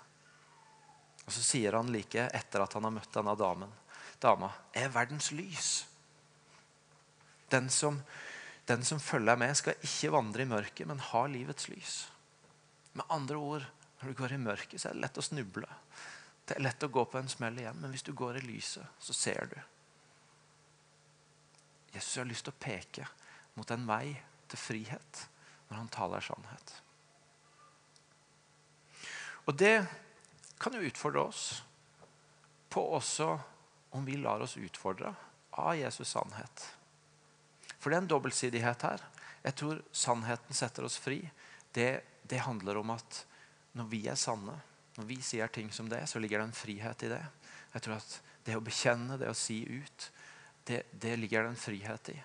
Og 1.25 1.31
Så 1.33 1.41
sier 1.41 1.73
han 1.73 1.89
like 1.91 2.27
etter 2.35 2.61
at 2.61 2.73
han 2.77 2.85
har 2.85 2.93
møtt 2.93 3.13
denne 3.15 3.35
damen, 3.39 3.73
dama, 4.21 4.51
er 4.73 4.93
verdens 4.93 5.31
lys. 5.31 5.71
Den 7.49 7.69
som, 7.69 7.99
den 8.69 8.83
som 8.83 8.99
følger 8.99 9.39
med, 9.39 9.55
skal 9.57 9.81
ikke 9.81 10.13
vandre 10.13 10.43
i 10.43 10.49
mørket, 10.49 10.87
men 10.87 10.99
ha 10.99 11.25
livets 11.27 11.69
lys. 11.71 11.95
Med 12.93 13.09
andre 13.09 13.37
ord, 13.37 13.65
når 13.99 14.09
du 14.09 14.21
går 14.21 14.35
i 14.35 14.41
mørket, 14.45 14.79
så 14.81 14.89
er 14.89 14.97
det 14.97 15.07
lett 15.07 15.19
å 15.19 15.25
snuble. 15.25 15.69
Det 16.45 16.57
er 16.57 16.65
lett 16.65 16.85
å 16.85 16.91
gå 16.91 17.05
på 17.07 17.17
en 17.17 17.31
smell 17.31 17.57
igjen, 17.57 17.79
men 17.81 17.93
hvis 17.93 18.05
du 18.05 18.13
går 18.13 18.37
i 18.39 18.45
lyset, 18.45 18.85
så 18.99 19.15
ser 19.15 19.47
du. 19.51 19.57
Jesus 21.93 22.17
har 22.17 22.29
lyst 22.29 22.47
til 22.47 22.53
å 22.55 22.61
peke 22.63 23.07
mot 23.57 23.69
en 23.71 23.85
vei 23.87 24.15
til 24.49 24.59
frihet 24.59 25.27
når 25.69 25.77
han 25.77 25.91
taler 25.93 26.25
sannhet. 26.25 26.73
Og 29.45 29.57
det 29.59 29.75
kan 30.61 30.75
jo 30.77 30.85
utfordre 30.87 31.25
oss 31.27 31.47
på 32.73 32.83
også 32.95 33.27
om 33.93 34.05
vi 34.05 34.17
lar 34.17 34.41
oss 34.41 34.55
utfordre 34.57 35.11
av 35.61 35.75
Jesus' 35.77 36.15
sannhet. 36.15 36.63
For 37.77 37.91
det 37.91 37.97
er 37.97 38.05
en 38.05 38.13
dobbeltsidighet 38.13 38.85
her. 38.87 39.03
Jeg 39.43 39.57
tror 39.59 39.81
sannheten 39.91 40.55
setter 40.55 40.87
oss 40.87 40.97
fri. 40.97 41.19
Det, 41.75 42.01
det, 42.23 42.45
handler 42.47 42.79
om 42.79 42.93
at 42.95 43.25
når 43.77 43.89
vi 43.91 44.05
er 44.07 44.17
sanne, 44.17 44.55
når 44.95 45.09
vi 45.09 45.19
sier 45.25 45.51
ting 45.51 45.69
som 45.73 45.89
det, 45.91 46.05
så 46.09 46.21
ligger 46.21 46.39
det 46.39 46.47
en 46.47 46.55
frihet 46.55 47.03
i 47.03 47.11
det. 47.11 47.21
Jeg 47.73 47.85
tror 47.85 47.97
at 47.99 48.15
det 48.47 48.55
å 48.57 48.63
bekjenne, 48.63 49.17
det 49.19 49.29
å 49.29 49.37
si 49.37 49.59
ut, 49.67 50.07
det, 50.67 50.83
det 50.91 51.17
ligger 51.19 51.43
det 51.43 51.53
en 51.53 51.59
frihet 51.59 52.09
i. 52.13 52.17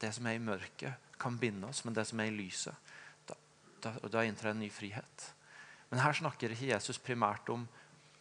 Det 0.00 0.10
som 0.14 0.26
er 0.26 0.38
i 0.38 0.42
mørket, 0.42 1.10
kan 1.20 1.36
binde 1.38 1.68
oss, 1.68 1.84
men 1.84 1.94
det 1.94 2.06
som 2.08 2.20
er 2.20 2.32
i 2.32 2.34
lyset, 2.34 2.74
da, 3.28 3.36
da, 3.84 3.92
da 4.10 4.24
inntrer 4.26 4.50
en 4.50 4.62
ny 4.62 4.70
frihet. 4.72 5.28
Men 5.92 6.02
her 6.02 6.16
snakker 6.16 6.54
ikke 6.54 6.72
Jesus 6.72 6.98
primært 6.98 7.50
om 7.52 7.66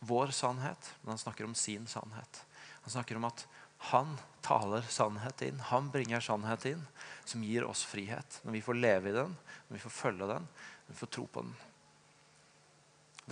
vår 0.06 0.34
sannhet, 0.36 0.92
men 1.02 1.14
han 1.14 1.22
snakker 1.22 1.48
om 1.48 1.56
sin 1.58 1.88
sannhet. 1.90 2.44
Han 2.84 2.94
snakker 2.94 3.18
om 3.18 3.26
at 3.30 3.46
han 3.92 4.14
taler 4.46 4.86
sannhet 4.90 5.42
inn. 5.46 5.62
Han 5.72 5.90
bringer 5.94 6.22
sannhet 6.22 6.66
inn, 6.70 6.84
som 7.26 7.42
gir 7.46 7.66
oss 7.66 7.82
frihet. 7.88 8.42
Når 8.44 8.58
vi 8.58 8.64
får 8.66 8.78
leve 8.78 9.10
i 9.10 9.16
den, 9.16 9.34
når 9.68 9.78
vi 9.78 9.84
får 9.86 9.96
følge 9.96 10.28
den, 10.30 10.46
når 10.86 10.94
vi 10.94 11.00
får 11.00 11.14
tro 11.16 11.26
på 11.26 11.46
den. 11.46 11.56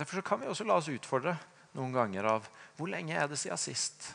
Derfor 0.00 0.24
kan 0.26 0.40
vi 0.40 0.48
også 0.50 0.66
la 0.66 0.78
oss 0.80 0.90
utfordre 0.90 1.36
noen 1.76 1.94
ganger 1.94 2.26
av 2.26 2.48
hvor 2.78 2.90
lenge 2.90 3.14
er 3.14 3.28
det 3.30 3.38
siden 3.38 3.60
sist 3.60 4.14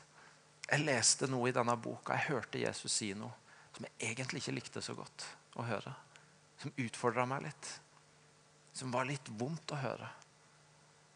jeg 0.66 0.82
leste 0.82 1.30
noe 1.30 1.50
i 1.50 1.56
denne 1.56 1.76
boka, 1.78 2.16
jeg 2.16 2.32
hørte 2.34 2.62
Jesus 2.62 2.94
si 3.02 3.14
noe 3.18 3.34
som 3.76 3.86
jeg 3.86 4.12
egentlig 4.12 4.42
ikke 4.42 4.56
likte 4.56 4.82
så 4.82 4.96
godt 4.96 5.26
å 5.60 5.66
høre. 5.68 5.92
Som 6.62 6.72
utfordra 6.80 7.26
meg 7.28 7.44
litt 7.50 7.74
som 8.76 8.92
var 8.92 9.08
litt 9.08 9.30
vondt 9.40 9.72
å 9.72 9.80
høre. 9.80 10.08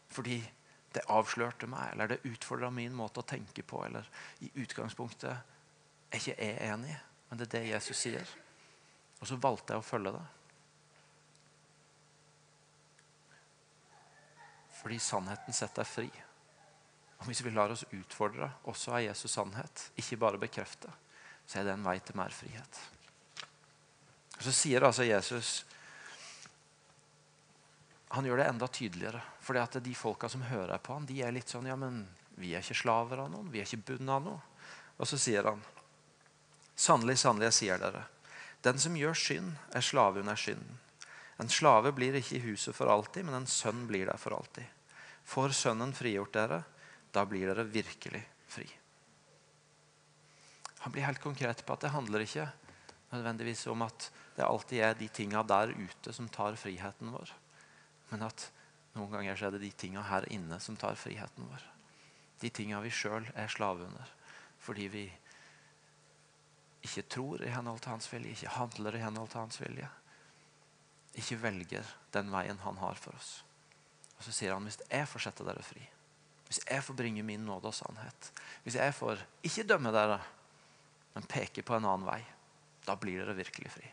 Fordi 0.08 0.38
det 0.94 1.02
avslørte 1.12 1.68
meg, 1.68 1.92
eller 1.92 2.08
det 2.08 2.22
utfordra 2.30 2.70
min 2.72 2.94
måte 2.96 3.20
å 3.20 3.26
tenke 3.28 3.62
på. 3.62 3.82
Eller 3.84 4.08
i 4.40 4.48
utgangspunktet 4.62 5.28
er 5.28 6.16
ikke 6.16 6.38
jeg 6.38 6.56
enig, 6.70 6.94
men 7.28 7.40
det 7.40 7.50
er 7.50 7.52
det 7.52 7.62
Jesus 7.74 8.00
sier. 8.00 8.32
Og 9.20 9.28
så 9.28 9.36
valgte 9.36 9.76
jeg 9.76 9.84
å 9.84 9.84
følge 9.84 10.14
det. 10.16 10.24
Fordi 14.80 14.98
sannheten 15.04 15.60
setter 15.60 15.84
deg 15.84 15.92
fri. 15.92 16.08
Og 17.20 17.26
Hvis 17.28 17.42
vi 17.44 17.52
lar 17.52 17.72
oss 17.72 17.84
utfordre 17.92 18.50
også 18.70 18.96
av 18.96 19.04
Jesus' 19.04 19.34
sannhet, 19.36 19.90
ikke 20.00 20.18
bare 20.20 20.40
bekrefte, 20.40 20.88
så 21.46 21.60
er 21.60 21.68
det 21.68 21.74
en 21.74 21.84
vei 21.84 21.98
til 22.00 22.16
mer 22.16 22.32
frihet. 22.32 22.80
Og 24.38 24.42
Så 24.46 24.54
sier 24.56 24.86
altså 24.86 25.04
Jesus 25.04 25.64
han 28.10 28.26
gjør 28.26 28.40
det 28.40 28.46
enda 28.50 28.66
tydeligere. 28.66 29.20
For 29.40 29.54
de 29.54 29.94
folka 29.94 30.28
som 30.28 30.42
hører 30.42 30.78
på 30.82 30.96
han, 30.96 31.06
de 31.06 31.20
er 31.22 31.30
litt 31.30 31.48
sånn 31.48 31.68
Ja, 31.70 31.76
men 31.78 32.08
vi 32.34 32.54
er 32.54 32.64
ikke 32.64 32.82
slaver 32.82 33.22
av 33.22 33.28
noen. 33.30 33.52
Vi 33.52 33.60
er 33.60 33.68
ikke 33.68 33.92
bundet 33.92 34.14
av 34.16 34.24
noe. 34.24 34.40
Og 34.98 35.06
så 35.06 35.18
sier 35.18 35.46
han 35.46 35.62
Sannelig, 36.74 37.18
sannelig, 37.20 37.50
jeg 37.50 37.56
sier 37.58 37.78
dere. 37.78 38.06
Den 38.64 38.80
som 38.80 38.96
gjør 38.96 39.14
synd, 39.14 39.52
er 39.76 39.84
slave 39.84 40.22
under 40.22 40.36
synden. 40.36 40.78
En 41.40 41.48
slave 41.52 41.92
blir 41.92 42.16
ikke 42.16 42.38
i 42.38 42.44
huset 42.44 42.76
for 42.76 42.88
alltid, 42.88 43.26
men 43.28 43.36
en 43.36 43.48
sønn 43.48 43.86
blir 43.88 44.08
der 44.08 44.18
for 44.20 44.34
alltid. 44.36 44.64
Får 45.28 45.54
Sønnen 45.56 45.92
frigjort 45.96 46.32
dere, 46.34 46.62
da 47.14 47.24
blir 47.26 47.50
dere 47.50 47.66
virkelig 47.66 48.22
fri. 48.50 48.66
Han 50.80 50.92
blir 50.92 51.04
helt 51.04 51.20
konkret 51.20 51.64
på 51.66 51.74
at 51.76 51.84
det 51.84 51.92
handler 51.92 52.24
ikke 52.24 52.46
nødvendigvis 53.10 53.66
om 53.72 53.82
at 53.84 54.10
det 54.36 54.46
alltid 54.46 54.84
er 54.86 54.94
de 54.96 55.08
tinga 55.12 55.42
der 55.42 55.74
ute 55.74 56.12
som 56.16 56.28
tar 56.32 56.56
friheten 56.56 57.10
vår. 57.12 57.32
Men 58.10 58.24
at 58.30 58.46
noen 58.94 59.12
ganger 59.12 59.42
er 59.44 59.54
det 59.54 59.62
de 59.64 59.72
tinga 59.84 60.04
her 60.08 60.26
inne 60.32 60.58
som 60.62 60.78
tar 60.78 60.96
friheten 60.98 61.46
vår. 61.50 61.66
De 62.40 62.48
tinga 62.48 62.80
vi 62.80 62.92
sjøl 62.94 63.26
er 63.34 63.52
slave 63.52 63.84
under. 63.84 64.14
Fordi 64.60 64.88
vi 64.88 65.04
ikke 66.80 67.04
tror 67.12 67.44
i 67.44 67.52
henhold 67.52 67.82
til 67.84 67.92
hans 67.92 68.08
vilje, 68.12 68.32
ikke 68.32 68.56
handler 68.56 68.96
i 68.96 69.04
henhold 69.04 69.28
til 69.28 69.42
hans 69.42 69.60
vilje. 69.60 69.88
Ikke 71.20 71.40
velger 71.42 71.94
den 72.14 72.30
veien 72.32 72.60
han 72.64 72.80
har 72.80 72.96
for 72.96 73.16
oss. 73.18 73.40
Og 74.16 74.24
Så 74.24 74.32
sier 74.32 74.54
han 74.54 74.64
hvis 74.64 74.80
jeg 74.86 75.08
får 75.08 75.26
sette 75.26 75.44
dere 75.44 75.64
fri, 75.64 75.82
hvis 76.50 76.64
jeg 76.66 76.82
får 76.82 76.96
bringe 76.98 77.22
min 77.22 77.44
nåde 77.46 77.70
og 77.70 77.74
sannhet, 77.76 78.32
hvis 78.64 78.74
jeg 78.74 78.94
får 78.96 79.20
ikke 79.46 79.68
dømme 79.70 79.92
dere, 79.94 80.18
men 81.14 81.28
peke 81.30 81.62
på 81.62 81.76
en 81.76 81.86
annen 81.86 82.08
vei, 82.08 82.18
da 82.82 82.96
blir 82.98 83.22
dere 83.22 83.36
virkelig 83.38 83.70
fri. 83.70 83.86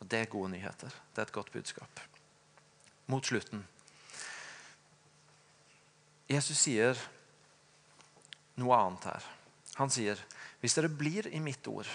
Og 0.00 0.08
Det 0.08 0.22
er 0.22 0.32
gode 0.32 0.48
nyheter. 0.54 0.88
Det 1.12 1.20
er 1.20 1.28
et 1.28 1.32
godt 1.36 1.52
budskap 1.52 2.00
mot 3.12 3.26
slutten. 3.26 3.60
Jesus 6.32 6.56
sier 6.64 6.96
noe 8.56 8.78
annet 8.78 9.04
her. 9.10 9.28
Han 9.76 9.90
sier, 9.90 10.16
'Hvis 10.60 10.74
dere 10.74 10.88
blir 10.88 11.28
i 11.28 11.40
mitt 11.40 11.66
ord, 11.68 11.88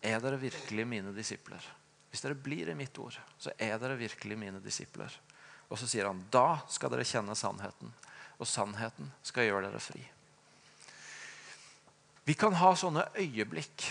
er 0.00 0.20
dere 0.20 0.40
virkelig 0.40 0.86
mine 0.86 1.12
disipler.' 1.12 1.68
Hvis 2.10 2.20
dere 2.20 2.34
blir 2.34 2.68
i 2.68 2.74
mitt 2.74 2.98
ord, 2.98 3.18
så 3.38 3.52
er 3.58 3.78
dere 3.78 3.96
virkelig 3.96 4.38
mine 4.38 4.60
disipler. 4.60 5.12
Og 5.68 5.78
så 5.78 5.86
sier 5.86 6.06
han, 6.06 6.26
'Da 6.30 6.60
skal 6.68 6.90
dere 6.90 7.04
kjenne 7.04 7.36
sannheten, 7.36 7.92
og 8.42 8.50
sannheten 8.50 9.12
skal 9.22 9.48
gjøre 9.48 9.68
dere 9.68 9.82
fri.' 9.82 10.08
Vi 12.22 12.34
kan 12.38 12.54
ha 12.54 12.70
sånne 12.78 13.08
øyeblikk 13.18 13.82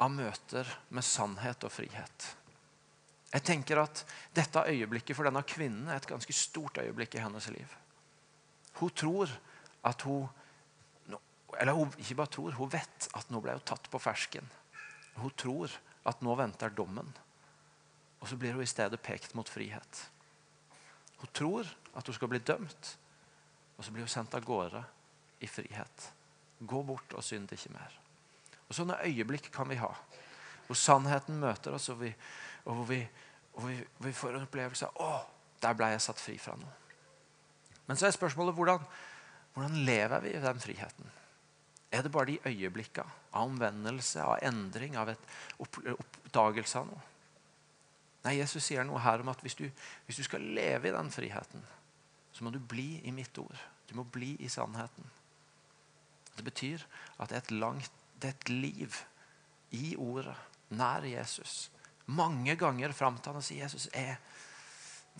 av 0.00 0.12
møter 0.14 0.68
med 0.94 1.04
sannhet 1.04 1.64
og 1.66 1.72
frihet. 1.74 2.26
Jeg 3.30 3.46
tenker 3.46 3.80
at 3.82 4.04
Dette 4.34 4.62
øyeblikket 4.70 5.16
for 5.16 5.26
denne 5.26 5.42
kvinnen 5.46 5.88
er 5.88 5.98
et 5.98 6.06
ganske 6.06 6.34
stort 6.34 6.78
øyeblikk 6.82 7.14
i 7.14 7.22
hennes 7.22 7.48
liv. 7.50 7.74
Hun 8.78 8.90
tror 8.90 9.30
at 9.84 10.02
hun 10.02 10.28
Eller 11.60 11.72
hun 11.74 11.90
ikke 11.98 12.14
bare 12.14 12.30
tror, 12.30 12.50
hun 12.54 12.70
vet 12.72 13.08
at 13.14 13.30
nå 13.30 13.40
ble 13.42 13.52
hun 13.52 13.64
tatt 13.66 13.88
på 13.90 13.98
fersken. 13.98 14.46
Hun 15.18 15.32
tror 15.36 15.72
at 16.06 16.22
nå 16.22 16.34
venter 16.38 16.70
dommen. 16.70 17.10
Og 18.20 18.28
så 18.28 18.36
blir 18.36 18.54
hun 18.54 18.62
i 18.62 18.70
stedet 18.70 19.00
pekt 19.02 19.34
mot 19.34 19.48
frihet. 19.48 20.10
Hun 21.18 21.28
tror 21.34 21.66
at 21.94 22.06
hun 22.06 22.14
skal 22.14 22.30
bli 22.30 22.38
dømt, 22.38 22.92
og 23.80 23.84
så 23.84 23.94
blir 23.94 24.04
hun 24.04 24.12
sendt 24.12 24.34
av 24.36 24.44
gårde 24.44 24.82
i 25.40 25.48
frihet. 25.48 26.02
Gå 26.60 26.82
bort 26.84 27.14
og 27.16 27.24
synd 27.24 27.48
ikke 27.56 27.72
mer. 27.72 27.94
Og 28.68 28.76
Sånne 28.76 28.98
øyeblikk 29.06 29.48
kan 29.54 29.70
vi 29.70 29.78
ha, 29.80 29.88
hvor 30.66 30.76
sannheten 30.76 31.40
møter 31.40 31.72
oss, 31.72 31.88
og, 31.88 32.02
vi, 32.02 32.10
og 32.66 32.76
hvor, 32.76 32.84
vi, 32.90 32.98
og 33.56 33.64
vi, 33.64 33.78
vi, 34.04 34.12
får 34.12 34.36
en 34.36 34.44
opplevelse 34.44 34.90
av 34.90 35.00
å, 35.00 35.14
der 35.64 35.78
ble 35.78 35.88
jeg 35.94 36.04
satt 36.04 36.20
fri 36.20 36.36
fra 36.38 36.58
noe. 36.60 36.76
Men 37.88 37.96
så 37.96 38.10
er 38.10 38.14
spørsmålet 38.18 38.58
hvordan, 38.58 38.84
hvordan 39.56 39.80
lever 39.88 40.28
vi 40.28 40.36
i 40.36 40.44
den 40.44 40.60
friheten? 40.60 41.16
Er 41.90 42.04
det 42.04 42.12
bare 42.12 42.34
de 42.34 42.38
øyeblikkene 42.52 43.16
av 43.32 43.48
omvendelse, 43.48 44.20
av 44.20 44.44
endring, 44.44 45.00
av 45.00 45.08
et 45.10 45.24
oppdagelse 45.56 46.84
av 46.84 46.92
noe? 46.92 47.02
Nei, 48.28 48.36
Jesus 48.36 48.68
sier 48.68 48.84
noe 48.84 49.00
her 49.00 49.24
om 49.24 49.32
at 49.32 49.40
hvis 49.40 49.56
du, 49.56 49.64
hvis 50.04 50.20
du 50.20 50.26
skal 50.28 50.44
leve 50.44 50.90
i 50.90 50.94
den 50.94 51.08
friheten, 51.10 51.64
så 52.32 52.44
må 52.44 52.52
du 52.54 52.60
bli 52.60 53.00
i 53.04 53.12
mitt 53.14 53.36
ord. 53.38 53.56
Du 53.88 53.96
må 53.98 54.04
bli 54.04 54.36
i 54.40 54.48
sannheten. 54.48 55.06
Det 56.36 56.44
betyr 56.46 56.84
at 57.18 57.30
det 57.30 57.36
er 57.36 57.42
et 57.44 57.56
langt 57.58 57.96
det 58.20 58.28
er 58.28 58.36
et 58.36 58.50
liv 58.52 58.96
i 59.76 59.94
ordet, 59.96 60.36
nær 60.76 61.06
Jesus. 61.08 61.70
Mange 62.12 62.56
ganger 62.58 62.92
fram 62.92 63.16
han 63.24 63.38
og 63.38 63.44
sier 63.44 63.64
Jesus, 63.64 63.88
jeg 63.94 64.16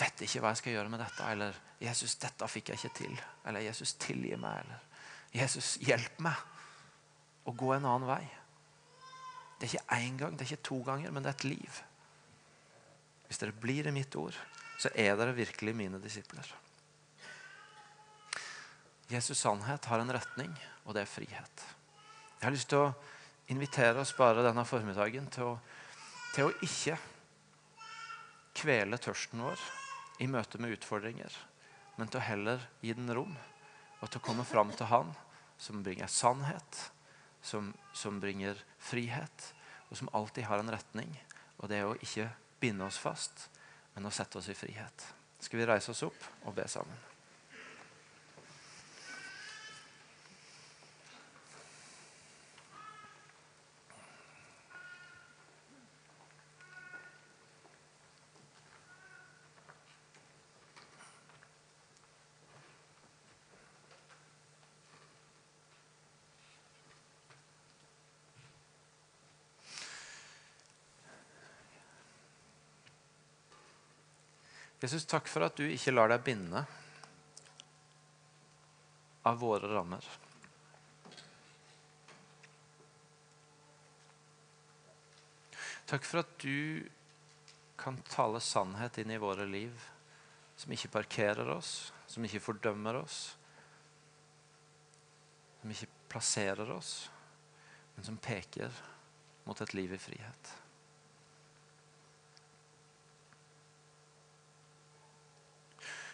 vet 0.01 0.25
ikke 0.27 0.43
hva 0.43 0.53
jeg 0.53 0.61
skal 0.61 0.77
gjøre 0.77 0.93
med 0.93 1.01
dette. 1.01 1.29
Eller 1.33 1.57
Jesus, 1.81 2.19
dette 2.21 2.49
fikk 2.51 2.73
jeg 2.73 2.81
ikke 2.81 2.99
til. 2.99 3.15
Eller 3.47 3.65
Jesus, 3.65 3.95
tilgi 4.01 4.35
meg. 4.41 4.65
Eller 4.65 5.41
Jesus, 5.41 5.77
hjelp 5.87 6.21
meg 6.27 7.49
å 7.49 7.55
gå 7.57 7.73
en 7.77 7.89
annen 7.89 8.09
vei. 8.11 8.25
Det 9.61 9.69
er 9.69 9.75
ikke 9.75 10.01
én 10.01 10.19
gang, 10.21 10.37
det 10.37 10.45
er 10.45 10.53
ikke 10.53 10.69
to 10.71 10.81
ganger, 10.85 11.13
men 11.13 11.25
det 11.25 11.33
er 11.33 11.39
et 11.39 11.49
liv. 11.49 11.81
Hvis 13.29 13.41
dere 13.41 13.57
blir 13.65 13.87
i 13.87 13.95
mitt 13.95 14.17
ord, 14.19 14.37
så 14.81 14.93
er 14.97 15.17
dere 15.17 15.37
virkelig 15.37 15.77
mine 15.77 16.01
disipler. 16.03 16.49
Jesus' 19.11 19.43
sannhet 19.43 19.85
har 19.91 19.99
en 19.99 20.13
retning, 20.13 20.53
og 20.87 20.95
det 20.95 21.03
er 21.03 21.11
frihet. 21.11 21.63
Jeg 22.39 22.47
har 22.47 22.55
lyst 22.55 22.69
til 22.71 22.85
å 22.85 22.93
invitere 23.51 24.05
oss 24.05 24.13
bare 24.15 24.45
denne 24.47 24.63
formiddagen 24.63 25.27
til 25.35 25.49
å, 25.49 25.55
til 26.31 26.47
å 26.47 26.53
ikke 26.63 26.95
kvele 28.61 29.01
tørsten 29.03 29.43
vår 29.43 29.65
i 30.23 30.29
møte 30.31 30.61
med 30.63 30.77
utfordringer, 30.77 31.35
men 31.99 32.07
til 32.07 32.23
å 32.23 32.29
heller 32.29 32.63
gi 32.85 32.95
den 32.95 33.11
rom, 33.17 33.35
og 33.99 34.07
til 34.07 34.23
å 34.23 34.27
komme 34.31 34.47
fram 34.47 34.71
til 34.79 34.93
Han 34.93 35.11
som 35.61 35.83
bringer 35.83 36.07
sannhet, 36.07 36.81
som, 37.43 37.75
som 37.93 38.23
bringer 38.23 38.63
frihet, 38.79 39.51
og 39.91 39.99
som 39.99 40.15
alltid 40.15 40.47
har 40.47 40.63
en 40.63 40.71
retning. 40.73 41.11
Og 41.59 41.69
det 41.69 41.83
er 41.83 41.91
å 41.91 41.99
ikke 41.99 42.31
binde 42.63 42.87
oss 42.87 43.01
fast, 43.01 43.49
men 43.97 44.07
å 44.07 44.15
sette 44.15 44.39
oss 44.39 44.49
i 44.49 44.57
frihet. 44.57 45.11
Skal 45.43 45.61
vi 45.61 45.69
reise 45.69 45.91
oss 45.93 46.07
opp 46.07 46.29
og 46.47 46.55
be 46.57 46.69
sammen? 46.71 47.10
Jesus, 74.81 75.05
takk 75.05 75.29
for 75.29 75.45
at 75.45 75.59
du 75.61 75.67
ikke 75.69 75.93
lar 75.93 76.09
deg 76.09 76.23
binde 76.25 76.63
av 79.29 79.37
våre 79.43 79.69
rammer. 79.69 80.07
Takk 85.91 86.07
for 86.07 86.23
at 86.23 86.33
du 86.41 86.87
kan 87.81 87.99
tale 88.09 88.41
sannhet 88.45 89.01
inn 89.03 89.13
i 89.13 89.21
våre 89.21 89.45
liv, 89.49 89.75
som 90.57 90.73
ikke 90.73 90.93
parkerer 91.01 91.49
oss, 91.53 91.91
som 92.07 92.25
ikke 92.25 92.43
fordømmer 92.45 93.01
oss, 93.01 93.21
som 95.61 95.73
ikke 95.73 95.91
plasserer 96.13 96.73
oss, 96.73 96.95
men 97.97 98.07
som 98.07 98.17
peker 98.17 98.73
mot 99.45 99.61
et 99.61 99.75
liv 99.77 99.93
i 99.93 100.01
frihet. 100.01 100.53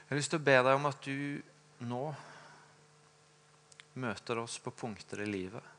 Jeg 0.07 0.15
har 0.15 0.21
lyst 0.21 0.31
til 0.31 0.39
å 0.39 0.47
be 0.47 0.55
deg 0.63 0.77
om 0.79 0.87
at 0.87 1.03
du 1.03 1.43
nå 1.83 2.03
møter 3.99 4.39
oss 4.39 4.61
på 4.63 4.71
punkter 4.71 5.25
i 5.25 5.27
livet 5.27 5.73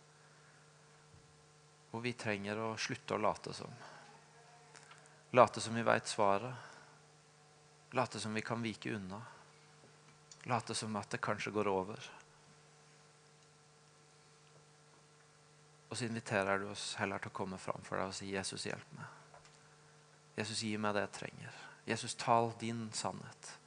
hvor 1.87 2.03
vi 2.03 2.11
trenger 2.19 2.59
å 2.59 2.73
slutte 2.77 3.15
å 3.15 3.21
late 3.23 3.53
som. 3.55 3.71
Late 5.31 5.63
som 5.63 5.75
vi 5.79 5.85
veit 5.87 6.11
svaret. 6.11 6.53
Late 7.95 8.19
som 8.19 8.35
vi 8.35 8.43
kan 8.43 8.61
vike 8.61 8.91
unna. 8.93 9.21
Late 10.51 10.75
som 10.75 10.95
at 10.99 11.09
det 11.15 11.21
kanskje 11.23 11.53
går 11.55 11.67
over. 11.71 12.09
Og 15.87 15.95
så 15.97 16.05
inviterer 16.05 16.59
du 16.59 16.67
oss 16.73 16.91
heller 16.99 17.23
til 17.23 17.31
å 17.31 17.37
komme 17.39 17.57
fram 17.57 17.81
for 17.87 17.97
deg 17.97 18.11
og 18.11 18.17
si 18.19 18.27
'Jesus, 18.29 18.67
hjelp 18.67 18.91
meg'. 18.99 19.15
Jesus, 20.37 20.61
gi 20.61 20.77
meg 20.77 20.93
det 20.93 21.01
jeg 21.07 21.11
trenger. 21.11 21.53
Jesus, 21.87 22.13
tal 22.15 22.53
din 22.59 22.91
sannhet. 22.93 23.57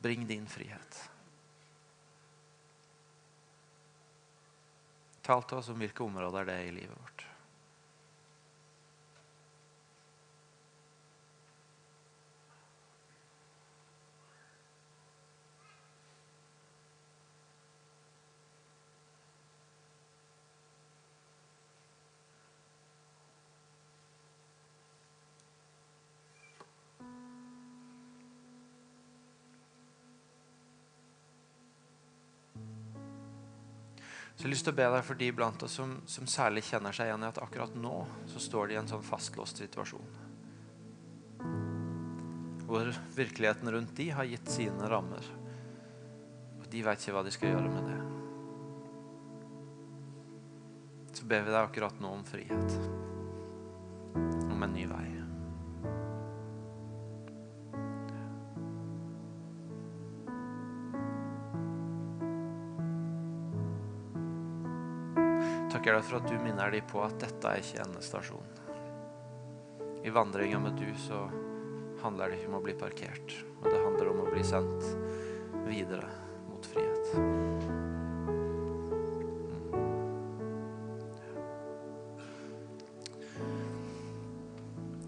Bring 0.00 0.26
din 0.26 0.46
frihet. 0.48 1.00
Tal 5.22 5.44
til 5.44 5.60
oss 5.60 5.68
om 5.70 5.78
hvilke 5.78 6.02
områder 6.02 6.48
det 6.48 6.54
er 6.56 6.68
i 6.70 6.76
livet 6.80 6.96
vårt. 6.96 7.29
Så 34.34 34.44
jeg 34.44 34.48
har 34.48 34.54
lyst 34.54 34.66
til 34.68 34.72
å 34.72 34.78
be 34.78 34.88
deg 34.94 35.04
for 35.04 35.20
de 35.20 35.28
blant 35.36 35.62
oss 35.66 35.74
som, 35.76 35.96
som, 36.08 36.28
særlig 36.30 36.62
kjenner 36.68 36.96
seg 36.96 37.10
igjen 37.10 37.26
i 37.26 37.28
at 37.28 37.40
akkurat 37.42 37.74
nå 37.76 37.96
så 38.30 38.40
står 38.40 38.70
de 38.70 38.76
i 38.76 38.80
en 38.80 38.88
sånn 38.88 39.04
fastlåst 39.04 39.60
situasjon. 39.60 40.16
Hvor 42.64 42.92
virkeligheten 43.16 43.72
rundt 43.74 43.96
de 43.98 44.08
har 44.14 44.28
gitt 44.30 44.48
sine 44.48 44.88
rammer. 44.88 45.26
Og 46.60 46.66
de 46.72 46.84
vet 46.86 47.02
ikke 47.02 47.16
hva 47.18 47.24
de 47.26 47.34
skal 47.34 47.52
gjøre 47.52 47.72
med 47.74 47.90
det. 47.90 48.00
Så 51.18 51.26
ber 51.28 51.44
vi 51.44 51.52
deg 51.52 51.60
akkurat 51.60 52.00
nå 52.00 52.16
om 52.20 52.24
frihet. 52.24 52.76
Om 54.48 54.62
en 54.64 54.78
ny 54.78 54.86
vei. 54.88 55.19
Deg 66.00 66.08
for 66.08 66.20
at 66.20 66.28
du 66.30 66.36
minner 66.40 66.72
dem 66.72 66.86
på 66.88 67.02
at 67.04 67.18
dette 67.20 67.50
er 67.50 67.60
ikke 67.60 67.84
endestasjonen. 67.84 68.56
I 70.00 70.12
vandringa 70.14 70.58
med 70.62 70.78
du 70.80 70.88
så 70.96 71.26
handler 72.00 72.30
det 72.30 72.38
ikke 72.38 72.48
om 72.48 72.56
å 72.56 72.64
bli 72.64 72.74
parkert, 72.80 73.34
men 73.60 73.68
det 73.68 73.82
handler 73.84 74.08
om 74.08 74.22
å 74.22 74.30
bli 74.30 74.44
sendt 74.46 74.86
videre 75.66 76.08
mot 76.48 76.64
frihet. 76.72 77.12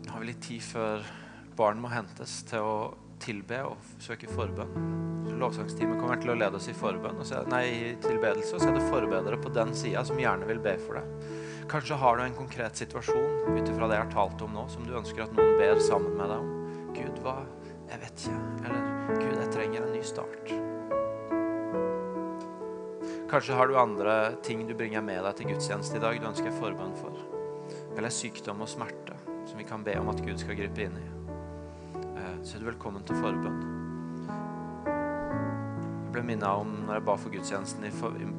Nå 0.02 0.12
har 0.12 0.20
vi 0.20 0.28
litt 0.28 0.44
tid 0.44 0.60
før 0.66 1.08
barn 1.56 1.80
må 1.80 1.88
hentes 1.92 2.42
til 2.52 2.68
å 2.68 2.76
tilbe 3.22 3.62
og 3.66 3.94
søke 4.02 4.28
forbønn. 4.30 4.90
Lovsangsteamet 5.38 5.98
kommer 5.98 6.18
til 6.22 6.32
å 6.34 6.36
lede 6.38 6.58
oss 6.58 6.68
i 6.70 6.74
forbønn, 6.76 7.22
nei, 7.50 7.62
i 7.70 7.94
tilbedelse, 8.02 8.56
og 8.56 8.62
så 8.62 8.70
er 8.70 8.76
det 8.76 8.90
forbedere 8.90 9.38
på 9.42 9.50
den 9.54 9.72
sida 9.74 10.04
som 10.06 10.20
gjerne 10.20 10.46
vil 10.46 10.60
be 10.62 10.74
for 10.82 10.98
deg. 10.98 11.26
Kanskje 11.70 11.98
har 11.98 12.18
du 12.18 12.24
en 12.24 12.36
konkret 12.36 12.78
situasjon 12.78 13.56
ut 13.56 13.68
ifra 13.70 13.88
det 13.88 13.96
jeg 13.96 14.04
har 14.04 14.12
talt 14.12 14.42
om 14.44 14.54
nå, 14.54 14.66
som 14.70 14.84
du 14.86 14.92
ønsker 14.98 15.24
at 15.24 15.34
noen 15.38 15.56
ber 15.60 15.80
sammen 15.82 16.18
med 16.18 16.30
deg 16.30 16.42
om. 16.42 16.52
Gud, 16.98 17.22
hva 17.24 17.42
Jeg 17.92 18.00
vet 18.00 18.22
ikke. 18.22 18.38
Eller 18.64 19.18
Gud, 19.18 19.34
jeg 19.36 19.50
trenger 19.52 19.82
en 19.84 19.92
ny 19.92 20.02
start. 20.06 20.52
Kanskje 23.28 23.56
har 23.56 23.68
du 23.68 23.76
andre 23.76 24.14
ting 24.44 24.64
du 24.68 24.72
bringer 24.76 25.04
med 25.04 25.20
deg 25.26 25.36
til 25.36 25.52
gudstjeneste 25.52 26.00
i 26.00 26.04
dag 26.04 26.20
du 26.20 26.28
ønsker 26.30 26.56
forbønn 26.56 26.96
for. 26.96 27.16
Eller 27.96 28.12
sykdom 28.12 28.64
og 28.64 28.72
smerte 28.72 29.18
som 29.48 29.58
vi 29.60 29.68
kan 29.68 29.84
be 29.84 29.98
om 30.00 30.08
at 30.12 30.24
Gud 30.24 30.40
skal 30.40 30.56
gripe 30.56 30.86
inn 30.86 30.96
i. 31.00 31.21
Så 32.42 32.56
er 32.56 32.62
du 32.64 32.66
velkommen 32.66 33.04
til 33.06 33.18
forbønn. 33.22 33.60
Jeg 34.82 36.10
ble 36.10 36.22
minnet 36.26 36.48
om 36.50 36.72
når 36.88 36.98
jeg 36.98 37.04
ba 37.06 37.14
for 37.20 37.32
gudstjenesten 37.32 37.86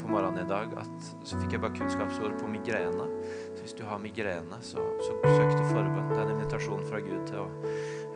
på 0.02 0.10
morgenen 0.12 0.44
i 0.44 0.50
dag, 0.50 0.76
at 0.82 1.08
så 1.24 1.40
fikk 1.40 1.56
jeg 1.56 1.64
bare 1.64 1.78
kunnskapsord 1.78 2.36
på 2.42 2.50
migrene. 2.52 3.08
Så 3.56 3.64
hvis 3.64 3.78
du 3.80 3.86
har 3.88 4.04
migrene, 4.04 4.60
så, 4.60 4.84
så 5.00 5.16
søk 5.24 5.56
til 5.56 5.72
forbønn. 5.72 6.12
Det 6.12 6.20
er 6.20 6.26
en 6.26 6.36
invitasjon 6.36 6.84
fra 6.90 7.00
Gud 7.06 7.24
til 7.32 7.46
å, 7.46 7.48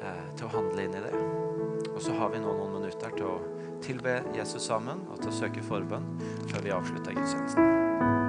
eh, 0.04 0.24
til 0.36 0.50
å 0.50 0.54
handle 0.58 0.86
inn 0.90 1.00
i 1.00 1.06
det. 1.08 1.16
Og 1.94 2.04
så 2.04 2.20
har 2.20 2.36
vi 2.36 2.44
nå 2.44 2.52
noen 2.52 2.82
minutter 2.82 3.16
til 3.16 3.32
å 3.32 3.40
tilbe 3.88 4.20
Jesus 4.36 4.68
sammen 4.68 5.08
og 5.08 5.22
til 5.24 5.32
å 5.32 5.40
søke 5.40 5.64
forbønn 5.72 6.12
før 6.52 6.68
vi 6.68 6.76
avslutter 6.76 7.16
gudstjenesten. 7.16 8.27